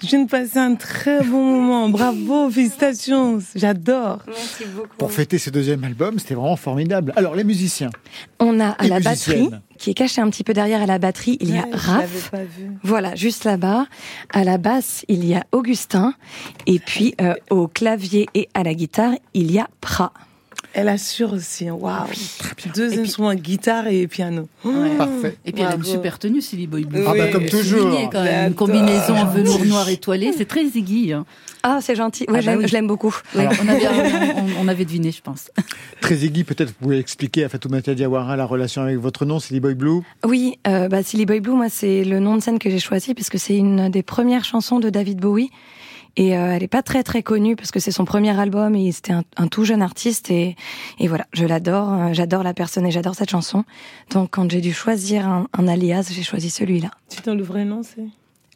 [0.02, 1.90] Je viens de passer un très bon moment.
[1.90, 3.40] Bravo, félicitations.
[3.56, 4.20] J'adore.
[4.28, 4.88] Merci beaucoup.
[4.98, 7.14] Pour fêter ce deuxième album, c'était vraiment formidable.
[7.16, 7.92] Alors, les musiciens.
[8.40, 10.98] On a à Les la batterie, qui est caché un petit peu derrière à la
[10.98, 12.32] batterie, il y a Ouais, je Raph.
[12.32, 12.72] pas vu.
[12.84, 13.86] Voilà, juste là-bas.
[14.34, 16.16] À la basse, il y a Augustin.
[16.66, 20.14] Et puis, euh, au clavier et à la guitare, il y a Pra.
[20.74, 21.68] Elle assure aussi.
[21.68, 21.74] hein.
[21.78, 22.06] Waouh.
[22.76, 24.48] Deux instruments, guitare et piano.
[24.98, 25.36] Parfait.
[25.46, 27.04] Et puis elle a une super tenue, Silly Boy Blue.
[27.06, 28.10] Ah bah, comme toujours.
[28.12, 28.50] quand même.
[28.50, 31.12] Une combinaison en velours noir étoilé, c'est très Ziggy.
[31.14, 31.26] hein.
[31.64, 32.26] Ah, c'est gentil.
[32.30, 32.68] Ouais, Ah bah oui.
[32.68, 33.16] je l'aime beaucoup.
[33.36, 33.88] Ouais, on, avait,
[34.36, 35.52] on, on avait deviné, je pense.
[36.00, 39.60] Très aiguë, peut-être vous pouvez expliquer à Fatoumata Diawara la relation avec votre nom, Silly
[39.60, 40.02] Boy Blue?
[40.26, 43.14] Oui, euh, bah, Silly Boy Blue, moi, c'est le nom de scène que j'ai choisi
[43.14, 45.50] parce que c'est une des premières chansons de David Bowie.
[46.18, 48.92] Et euh, elle est pas très très connue parce que c'est son premier album et
[48.92, 50.56] c'était un, un, tout jeune artiste et,
[51.00, 53.64] et voilà, je l'adore, euh, j'adore la personne et j'adore cette chanson.
[54.12, 56.92] Donc quand j'ai dû choisir un, un alias, j'ai choisi celui-là.
[57.10, 58.08] Putain, le vrai nom c'est?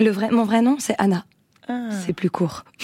[0.03, 1.25] Le vrai, mon vrai nom c'est Anna.
[1.69, 1.89] Ah.
[2.05, 2.65] C'est plus court.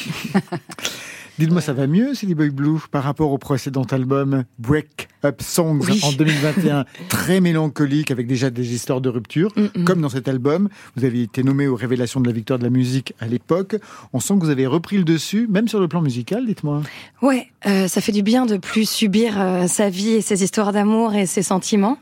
[1.42, 5.80] Dites-moi, ça va mieux, Silly Boy Blue, par rapport au précédent album Break Up Songs
[5.90, 6.00] Oui.
[6.04, 9.84] en 2021, très mélancolique, avec déjà des histoires de rupture, Mm-mm.
[9.86, 10.70] comme dans cet album.
[10.96, 13.76] Vous avez été nommé aux révélations de la victoire de la musique à l'époque.
[14.14, 16.84] On sent que vous avez repris le dessus, même sur le plan musical, dites-moi.
[17.24, 20.72] Ouais, euh, ça fait du bien de plus subir euh, sa vie et ses histoires
[20.72, 21.98] d'amour et ses sentiments.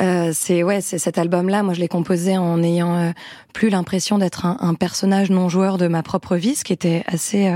[0.00, 1.62] Euh, c'est ouais, c'est cet album-là.
[1.62, 3.10] Moi, je l'ai composé en ayant euh,
[3.52, 7.04] plus l'impression d'être un, un personnage non joueur de ma propre vie, ce qui était
[7.06, 7.48] assez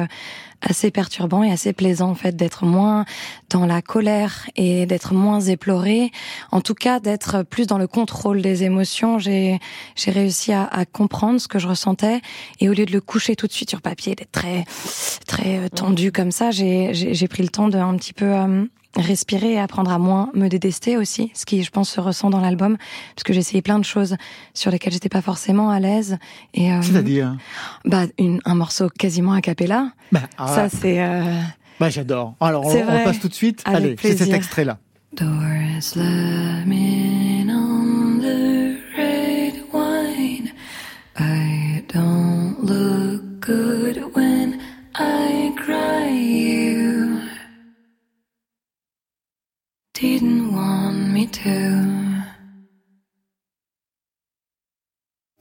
[0.63, 3.05] assez perturbant et assez plaisant en fait d'être moins
[3.51, 6.11] dans la colère et d'être moins éploré.
[6.51, 9.19] En tout cas, d'être plus dans le contrôle des émotions.
[9.19, 9.59] J'ai
[9.95, 12.21] j'ai réussi à, à comprendre ce que je ressentais
[12.61, 14.65] et au lieu de le coucher tout de suite sur papier, d'être très
[15.27, 18.27] très euh, tendu comme ça, j'ai j'ai j'ai pris le temps de un petit peu
[18.27, 18.65] euh,
[18.97, 22.41] respirer et apprendre à moins me détester aussi, ce qui je pense se ressent dans
[22.41, 22.77] l'album
[23.15, 24.17] parce que j'ai essayé plein de choses
[24.55, 26.19] sur lesquelles j'étais pas forcément à l'aise
[26.55, 27.37] et euh, C'est-à-dire
[27.85, 29.93] bah une, un morceau quasiment a cappella.
[30.13, 31.41] bah, ah, Ça c'est euh,
[31.81, 32.35] bah, J'adore.
[32.41, 33.63] Alors, on, passe tout de suite.
[33.65, 34.33] Avec Allez, c'est cet
[37.51, 40.53] on the red wine.
[41.19, 44.61] I don't look good when
[44.95, 46.76] I cry.
[49.99, 52.23] Didn't want me to.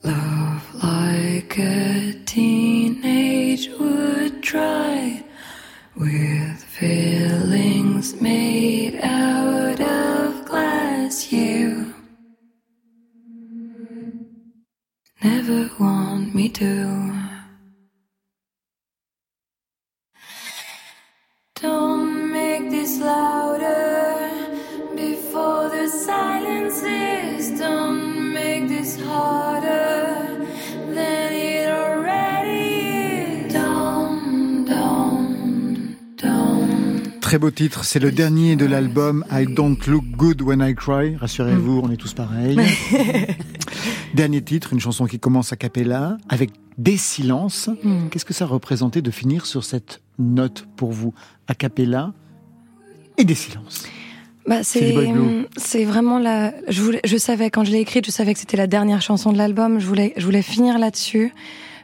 [0.01, 5.21] Love like a teenage would try
[5.97, 11.33] with feelings made out of glass.
[11.33, 11.93] You
[15.21, 17.14] never want me to.
[37.35, 41.17] Très beau titre, c'est le dernier de l'album I Don't Look Good When I Cry.
[41.17, 42.57] Rassurez-vous, on est tous pareils.
[44.13, 47.69] dernier titre, une chanson qui commence à cappella, avec des silences.
[47.83, 48.07] Mm.
[48.07, 51.13] Qu'est-ce que ça représentait de finir sur cette note pour vous
[51.49, 52.13] A cappella
[53.17, 53.85] et des silences?
[54.47, 54.95] Bah, Silly
[55.57, 58.55] c'est vraiment la je voulais je savais quand je l'ai écrite je savais que c'était
[58.55, 61.33] la dernière chanson de l'album je voulais je voulais finir là-dessus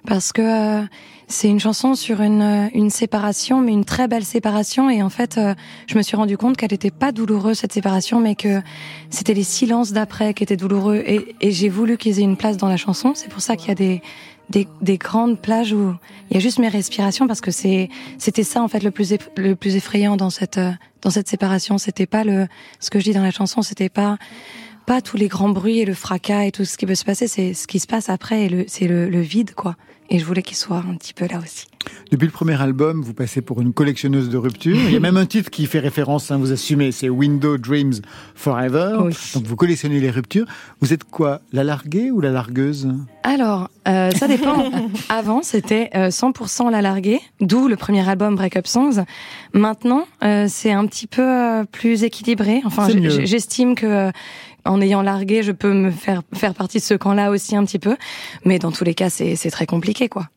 [0.05, 0.85] parce que euh,
[1.31, 4.89] c'est une chanson sur une euh, une séparation mais une très belle séparation.
[4.89, 5.55] Et en fait euh,
[5.87, 8.61] je me suis rendu compte qu'elle était pas douloureuse cette séparation mais que
[9.09, 11.03] c'était les silences d'après qui étaient douloureux.
[11.05, 13.13] Et, j'ai voulu qu'ils aient une place dans la chanson.
[13.15, 14.01] C'est pour ça qu'il y a des
[14.49, 15.95] des, des grandes plages où
[16.29, 19.13] il y a juste mes respirations parce que c'est c'était ça en fait le plus
[19.37, 20.71] le plus effrayant dans cette euh,
[21.01, 21.77] dans cette séparation.
[21.77, 22.47] C'était pas le
[22.79, 24.17] ce que je dis dans la chanson c'était pas
[24.85, 27.27] pas tous les grands bruits et le fracas et tout ce qui peut se passer.
[27.27, 29.75] C'est ce qui se passe après et le c'est le, le vide quoi
[30.11, 31.65] et je voulais qu'il soit un petit peu là aussi
[32.11, 34.75] Depuis le premier album, vous passez pour une collectionneuse de ruptures.
[34.75, 38.01] Il y a même un titre qui fait référence, hein, vous assumez, c'est Window Dreams
[38.35, 38.97] Forever.
[39.01, 39.13] Oui.
[39.33, 40.45] Donc vous collectionnez les ruptures.
[40.81, 42.89] Vous êtes quoi La larguée ou la largueuse?
[43.23, 44.71] Alors, euh, ça dépend.
[45.09, 49.05] Avant, c'était euh, 100% la larguée, d'où le premier album Break Up Songs.
[49.53, 52.61] Maintenant, euh, c'est un petit peu euh, plus équilibré.
[52.65, 54.11] Enfin, j'estime que euh,
[54.65, 57.79] en ayant largué, je peux me faire faire partie de ce camp-là aussi un petit
[57.79, 57.95] peu.
[58.45, 60.27] Mais dans tous les cas, c'est c'est très compliqué, quoi.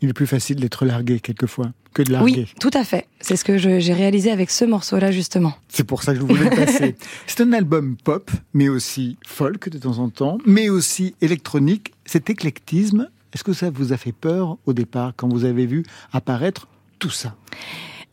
[0.00, 2.46] Il est plus facile d'être largué quelquefois que de larguer.
[2.48, 3.06] Oui, tout à fait.
[3.20, 5.54] C'est ce que j'ai réalisé avec ce morceau-là, justement.
[5.68, 6.96] C'est pour ça que je voulais le passer.
[7.26, 11.92] C'est un album pop, mais aussi folk de temps en temps, mais aussi électronique.
[12.04, 15.84] Cet éclectisme, est-ce que ça vous a fait peur au départ quand vous avez vu
[16.12, 16.68] apparaître
[16.98, 17.34] tout ça?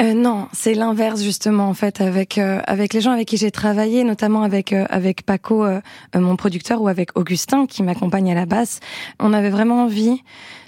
[0.02, 3.52] Euh, non, c'est l'inverse justement en fait avec euh, avec les gens avec qui j'ai
[3.52, 5.80] travaillé, notamment avec euh, avec Paco, euh,
[6.16, 8.80] euh, mon producteur, ou avec Augustin qui m'accompagne à la basse.
[9.20, 10.24] On avait vraiment envie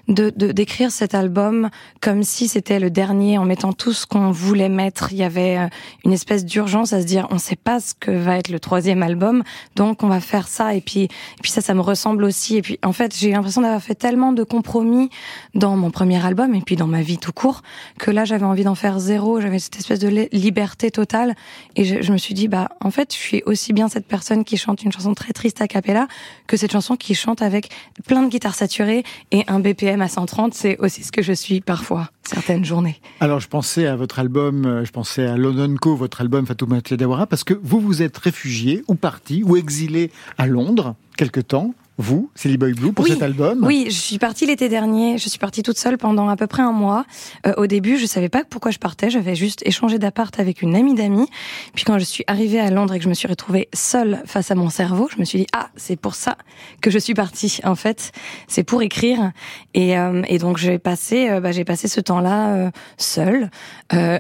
[0.07, 1.69] de d'écrire cet album
[2.01, 5.11] comme si c'était le dernier, en mettant tout ce qu'on voulait mettre.
[5.11, 5.67] Il y avait euh,
[6.03, 9.01] une espèce d'urgence à se dire, on sait pas ce que va être le troisième
[9.01, 9.43] album,
[9.75, 10.73] donc on va faire ça.
[10.75, 11.09] Et puis et
[11.41, 12.57] puis ça, ça me ressemble aussi.
[12.57, 15.09] Et puis en fait, j'ai l'impression d'avoir fait tellement de compromis
[15.55, 17.61] dans mon premier album et puis dans ma vie tout court
[17.99, 21.35] que là j'avais envie d'en faire zéro, j'avais cette espèce de li- liberté totale
[21.75, 24.43] et je, je me suis dit bah en fait je suis aussi bien cette personne
[24.43, 26.07] qui chante une chanson très triste a cappella
[26.47, 27.69] que cette chanson qui chante avec
[28.07, 31.61] plein de guitares saturées et un BPM à 130, c'est aussi ce que je suis
[31.61, 32.99] parfois certaines journées.
[33.19, 37.27] Alors je pensais à votre album, euh, je pensais à London votre album Fatoumata Diawara,
[37.27, 42.31] parce que vous vous êtes réfugié ou parti ou exilé à Londres quelque temps vous,
[42.33, 43.63] Silly Boy Blue, pour oui, cet album.
[43.63, 45.19] Oui, je suis partie l'été dernier.
[45.19, 47.05] Je suis partie toute seule pendant à peu près un mois.
[47.45, 49.11] Euh, au début, je savais pas pourquoi je partais.
[49.11, 51.27] J'avais juste échangé d'appart avec une amie d'amis.
[51.75, 54.49] Puis quand je suis arrivée à Londres et que je me suis retrouvée seule face
[54.49, 56.37] à mon cerveau, je me suis dit ah c'est pour ça
[56.81, 57.59] que je suis partie.
[57.63, 58.11] En fait,
[58.47, 59.31] c'est pour écrire.
[59.75, 63.51] Et, euh, et donc j'ai passé euh, bah, j'ai passé ce temps-là seule
[63.91, 64.19] à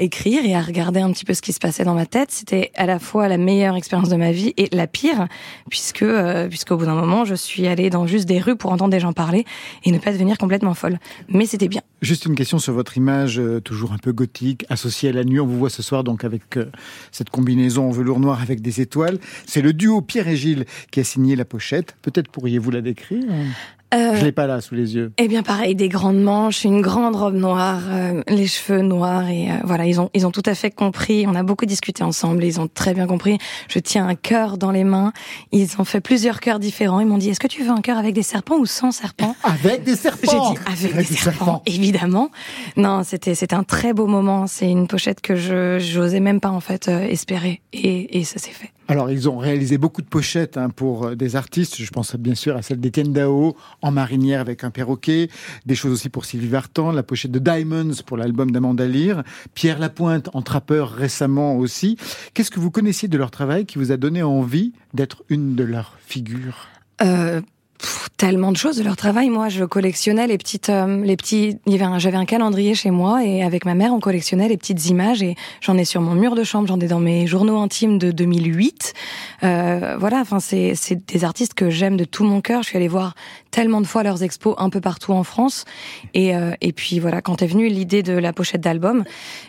[0.00, 2.32] écrire et à regarder un petit peu ce qui se passait dans ma tête.
[2.32, 5.28] C'était à la fois la meilleure expérience de ma vie et la pire,
[5.70, 6.04] puisque
[6.48, 9.12] puisqu'au bout d'un moment, je suis allée dans juste des rues pour entendre des gens
[9.12, 9.44] parler
[9.84, 10.98] et ne pas devenir complètement folle.
[11.28, 11.82] Mais c'était bien.
[12.02, 15.40] Juste une question sur votre image, euh, toujours un peu gothique, associée à la nuit.
[15.40, 16.66] On vous voit ce soir donc avec euh,
[17.12, 19.18] cette combinaison en velours noir avec des étoiles.
[19.46, 21.96] C'est le duo Pierre et Gilles qui a signé la pochette.
[22.02, 23.24] Peut-être pourriez-vous la décrire?
[23.94, 25.12] Euh, Je l'ai pas là sous les yeux.
[25.18, 29.50] Eh bien, pareil, des grandes manches, une grande robe noire, euh, les cheveux noirs et
[29.50, 31.24] euh, voilà, ils ont ils ont tout à fait compris.
[31.28, 33.38] On a beaucoup discuté ensemble, ils ont très bien compris.
[33.68, 35.12] Je tiens un cœur dans les mains.
[35.52, 36.98] Ils ont fait plusieurs cœurs différents.
[37.00, 39.36] Ils m'ont dit Est-ce que tu veux un cœur avec des serpents ou sans serpents?
[39.44, 40.30] Avec des serpents.
[40.30, 42.30] J'ai dit avec, des, serpents, évidemment.
[42.76, 44.46] Non, c'était c'était un très beau moment.
[44.48, 48.38] C'est une pochette que je j'osais même pas en fait euh, espérer et et ça
[48.38, 48.72] s'est fait.
[48.88, 51.76] Alors, ils ont réalisé beaucoup de pochettes hein, pour euh, des artistes.
[51.82, 55.28] Je pense bien sûr à celle d'Étienne Dao, en marinière avec un perroquet.
[55.66, 59.24] Des choses aussi pour Sylvie Vartan, la pochette de Diamonds pour l'album d'Amanda Lear.
[59.54, 61.96] Pierre Lapointe en trappeur récemment aussi.
[62.32, 65.64] Qu'est-ce que vous connaissiez de leur travail qui vous a donné envie d'être une de
[65.64, 66.68] leurs figures?
[67.02, 67.40] Euh,
[68.16, 69.28] tellement de choses de leur travail.
[69.28, 71.58] Moi, je collectionnais les petites, euh, les petits.
[71.98, 75.34] J'avais un calendrier chez moi et avec ma mère, on collectionnait les petites images et
[75.60, 78.94] j'en ai sur mon mur de chambre, j'en ai dans mes journaux intimes de 2008.
[79.42, 82.62] Euh, voilà, enfin, c'est c'est des artistes que j'aime de tout mon cœur.
[82.62, 83.14] Je suis allée voir
[83.56, 85.64] tellement de fois leurs expos un peu partout en France
[86.12, 89.02] et euh, et puis voilà, quand est venue l'idée de la pochette d'album,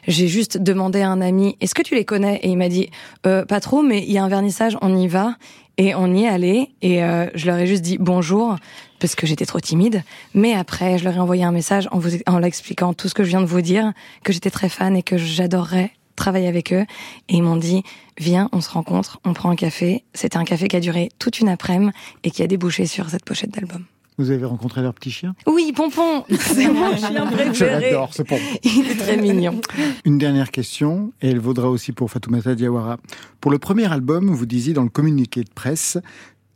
[0.08, 2.38] j'ai juste demandé à un ami, est-ce que tu les connais?
[2.38, 2.90] Et il m'a dit,
[3.26, 5.36] euh, pas trop, mais il y a un vernissage, on y va.
[5.78, 8.56] Et on y est allé et euh, je leur ai juste dit bonjour
[9.00, 10.04] parce que j'étais trop timide.
[10.34, 13.14] Mais après, je leur ai envoyé un message en vous en leur expliquant tout ce
[13.14, 13.92] que je viens de vous dire,
[14.24, 16.86] que j'étais très fan et que j'adorerais travailler avec eux.
[17.28, 17.84] Et ils m'ont dit
[18.18, 20.06] viens, on se rencontre, on prend un café.
[20.14, 21.92] C'était un café qui a duré toute une après-midi
[22.24, 23.86] et qui a débouché sur cette pochette d'album.
[24.18, 25.36] Vous avez rencontré leur petit chien?
[25.46, 27.82] Oui, Pompon, c'est mon chien Je préféré.
[27.92, 28.42] l'adore, ce pompon.
[28.64, 29.62] Il est très mignon.
[30.06, 32.98] Une dernière question, et elle vaudra aussi pour Fatoumata Diawara.
[33.42, 35.98] Pour le premier album, vous disiez dans le communiqué de presse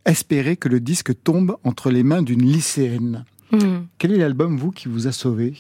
[0.05, 3.26] espérer que le disque tombe entre les mains d'une lycéenne.
[3.51, 3.82] Hmm.
[3.99, 5.53] Quel est l'album, vous, qui vous a sauvé?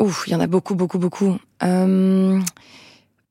[0.00, 1.36] Ouf, il y en a beaucoup, beaucoup, beaucoup.
[1.62, 2.38] Euh,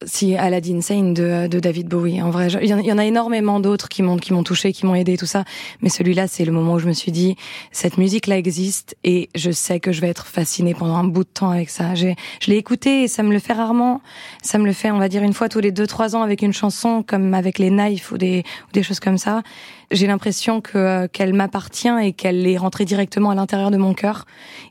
[0.05, 2.21] si Aladdin Sane de, de David Bowie.
[2.21, 4.17] En vrai, je- il y en a- il y en a énormément d'autres qui m'ont
[4.17, 5.43] qui m'ont touché, qui m'ont aidé, tout ça.
[5.81, 7.35] Mais celui-là, c'est le moment où je me suis dit,
[7.71, 11.29] cette musique-là existe et je sais que je vais être fascinée pendant un bout de
[11.29, 11.93] temps avec ça.
[11.95, 14.01] J'ai, je l'ai écouté et ça me le fait rarement.
[14.41, 16.41] Ça me le fait, on va dire, une fois tous les deux, trois ans avec
[16.41, 19.43] une chanson comme avec les Knives ou des, ou des choses comme ça.
[19.91, 23.93] J'ai l'impression que euh, qu'elle m'appartient et qu'elle est rentrée directement à l'intérieur de mon
[23.93, 24.25] cœur.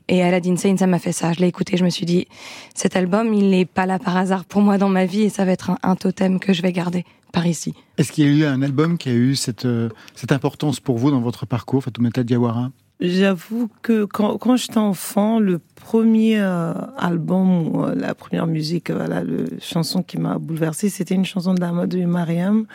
[0.07, 1.31] Et Aladdin Sane, ça m'a fait ça.
[1.33, 2.27] Je l'ai écouté, je me suis dit,
[2.73, 5.45] cet album, il n'est pas là par hasard pour moi dans ma vie et ça
[5.45, 7.73] va être un, un totem que je vais garder par ici.
[7.97, 10.97] Est-ce qu'il y a eu un album qui a eu cette, euh, cette importance pour
[10.97, 12.71] vous dans votre parcours, Fatoumata Diawara?
[13.01, 18.91] J'avoue que quand, quand j'étais enfant, le premier euh, album, ou, euh, la première musique,
[18.91, 22.67] euh, voilà, le chanson qui m'a bouleversée, c'était une chanson d'Amadou et Mariam,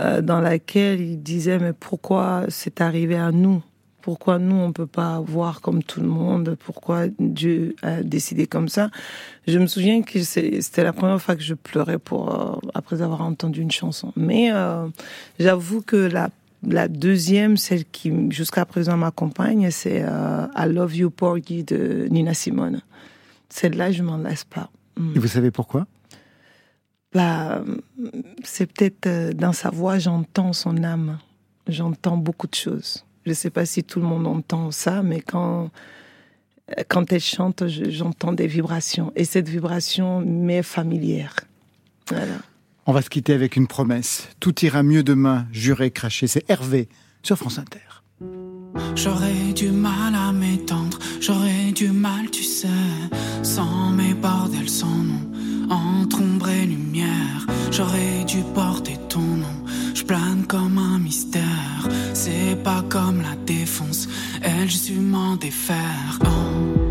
[0.00, 3.62] euh, dans laquelle il disait mais pourquoi c'est arrivé à nous?
[4.00, 6.56] Pourquoi nous on peut pas voir comme tout le monde?
[6.64, 8.90] Pourquoi Dieu a décidé comme ça?
[9.46, 13.22] Je me souviens que c'était la première fois que je pleurais pour euh, après avoir
[13.22, 14.12] entendu une chanson.
[14.16, 14.86] Mais euh,
[15.38, 16.08] j'avoue que
[16.62, 22.80] la deuxième, celle qui jusqu'à présent m'accompagne, c'est I Love You Porgy de Nina Simone.
[23.48, 24.70] Celle-là, je m'en laisse pas.
[24.96, 25.12] Mm.
[25.16, 25.86] Et vous savez pourquoi?
[27.14, 27.62] Bah,
[28.44, 31.18] c'est peut-être euh, dans sa voix, j'entends son âme.
[31.66, 33.04] J'entends beaucoup de choses.
[33.26, 35.70] Je sais pas si tout le monde entend ça, mais quand
[36.88, 39.10] quand elle chante, je- j'entends des vibrations.
[39.16, 41.34] Et cette vibration m'est familière.
[42.08, 42.34] Voilà.
[42.84, 44.28] On va se quitter avec une promesse.
[44.38, 46.26] Tout ira mieux demain, juré, craché.
[46.26, 46.88] C'est Hervé
[47.22, 47.78] sur France Inter.
[48.96, 52.68] J'aurais du mal à m'étendre, j'aurais du mal, tu sais,
[53.42, 55.30] sans mes bordels, sans nom,
[55.70, 57.46] entre ombre et lumière.
[57.70, 59.58] J'aurais dû porter ton nom,
[59.94, 61.88] je plane comme un mystère.
[62.14, 64.08] C'est pas comme la défonce,
[64.42, 66.18] elle, je m'en défaire.
[66.24, 66.87] Oh.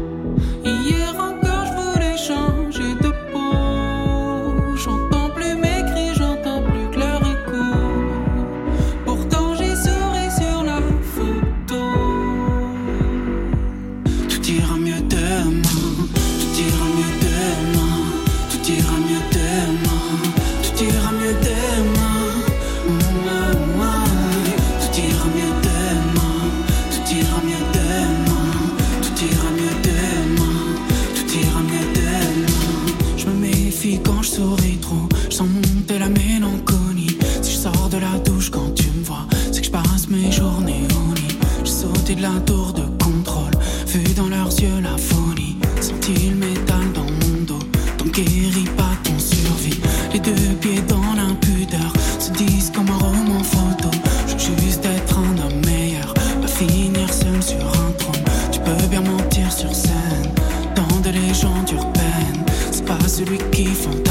[51.15, 53.89] L'impudeur se disent comme un roman photo.
[54.27, 58.23] Je juste être un homme meilleur, pas finir seul sur un trône.
[58.51, 60.31] Tu peux bien mentir sur scène,
[60.75, 62.45] dans de légendes urbaines.
[62.71, 64.06] C'est pas celui qui fantasme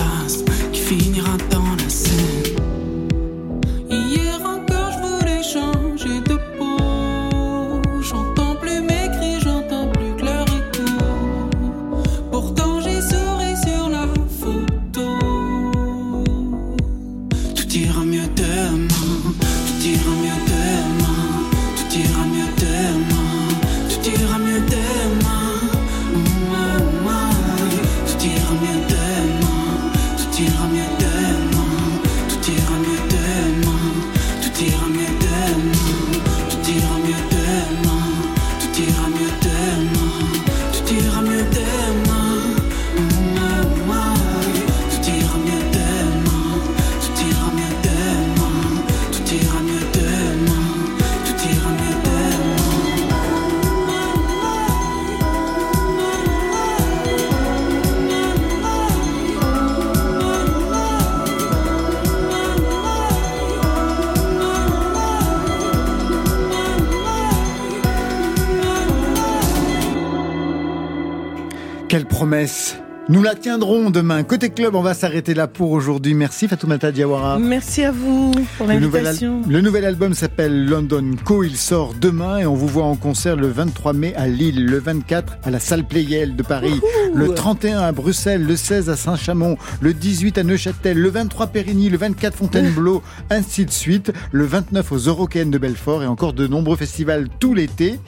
[73.26, 74.22] la tiendrons demain.
[74.22, 76.14] Côté club, on va s'arrêter là pour aujourd'hui.
[76.14, 77.40] Merci Fatoumata Diawara.
[77.40, 79.42] Merci à vous pour Le l'invitation.
[79.48, 81.42] le nouvel album s'appelle London Co.
[81.42, 84.78] Il sort demain et on vous voit en concert le 23 mai à Lille, le
[84.78, 86.80] 24 à la salle Playel de Paris,
[87.14, 91.88] le 31 à Bruxelles, le 16 à Saint-Chamond, le 18 à Neuchâtel, le 23 Périgny,
[91.88, 96.46] le 24 Fontainebleau, ainsi de suite, le 29 aux Eurocaines de Belfort et encore de
[96.46, 97.98] nombreux festivals tout l'été.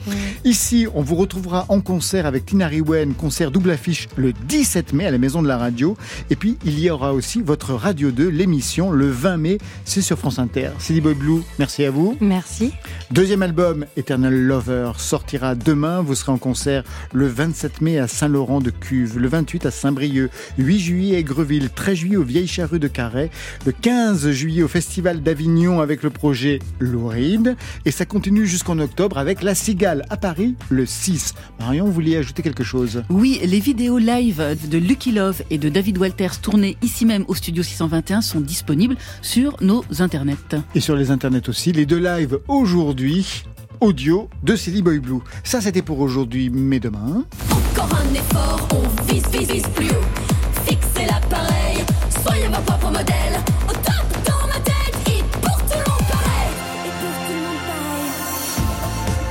[0.45, 5.08] Ici, on vous retrouvera en concert avec Tina Riwen, concert double affiche le 17 mai
[5.09, 5.97] à la Maison de la Radio.
[6.29, 10.19] Et puis, il y aura aussi votre Radio 2, l'émission, le 20 mai, c'est sur
[10.19, 10.69] France Inter.
[10.77, 12.15] Silly Boy Blue, merci à vous.
[12.21, 12.73] Merci.
[13.09, 16.01] Deuxième album, Eternal Lover, sortira demain.
[16.01, 20.29] Vous serez en concert le 27 mai à Saint-Laurent de Cuve, le 28 à Saint-Brieuc,
[20.59, 23.31] 8 juillet à Aigreville, 13 juillet aux Vieilles Charrues de Carhaix,
[23.65, 27.55] le 15 juillet au Festival d'Avignon avec le projet Louride.
[27.85, 31.33] Et ça continue jusqu'en octobre avec La Cigale à Paris le 6.
[31.59, 33.03] Marion, vous vouliez ajouter quelque chose?
[33.09, 37.33] Oui, les vidéos live de Lucky Love et de David Walters tournées ici même au
[37.33, 40.35] studio 621 sont disponibles sur nos internets.
[40.75, 43.45] Et sur les internets aussi, les deux lives aujourd'hui,
[43.79, 45.21] audio de Silly Boy Blue.
[45.45, 47.23] Ça, c'était pour aujourd'hui, mais demain...
[47.49, 50.65] Encore un effort, on vise, vise, vise plus haut.
[50.65, 51.77] Fixez l'appareil,
[52.21, 53.38] soyez vos propres modèles.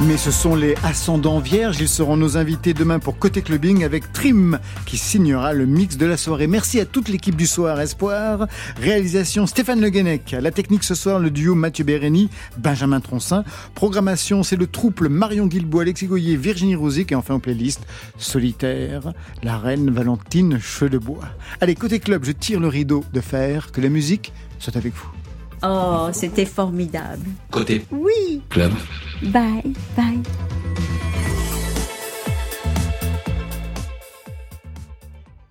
[0.07, 1.80] Mais ce sont les ascendants vierges.
[1.80, 6.07] Ils seront nos invités demain pour Côté Clubbing avec Trim qui signera le mix de
[6.07, 6.46] la soirée.
[6.46, 8.46] Merci à toute l'équipe du Soir Espoir.
[8.80, 10.36] Réalisation Stéphane Le Guenec.
[10.40, 13.42] La technique ce soir, le duo Mathieu Bérény, Benjamin Troncin.
[13.74, 17.84] Programmation, c'est le trouble Marion Guilbault, Alexis Goyer, Virginie Rosic et enfin en playlist
[18.18, 21.24] Solitaire, la reine Valentine Cheveux de Bois.
[21.61, 23.72] Allez, Côté Club, je tire le rideau de fer.
[23.72, 25.18] Que la musique soit avec vous.
[25.62, 27.26] Oh, c'était formidable.
[27.50, 28.42] Côté Oui.
[28.48, 28.72] club.
[29.22, 30.18] Bye, bye.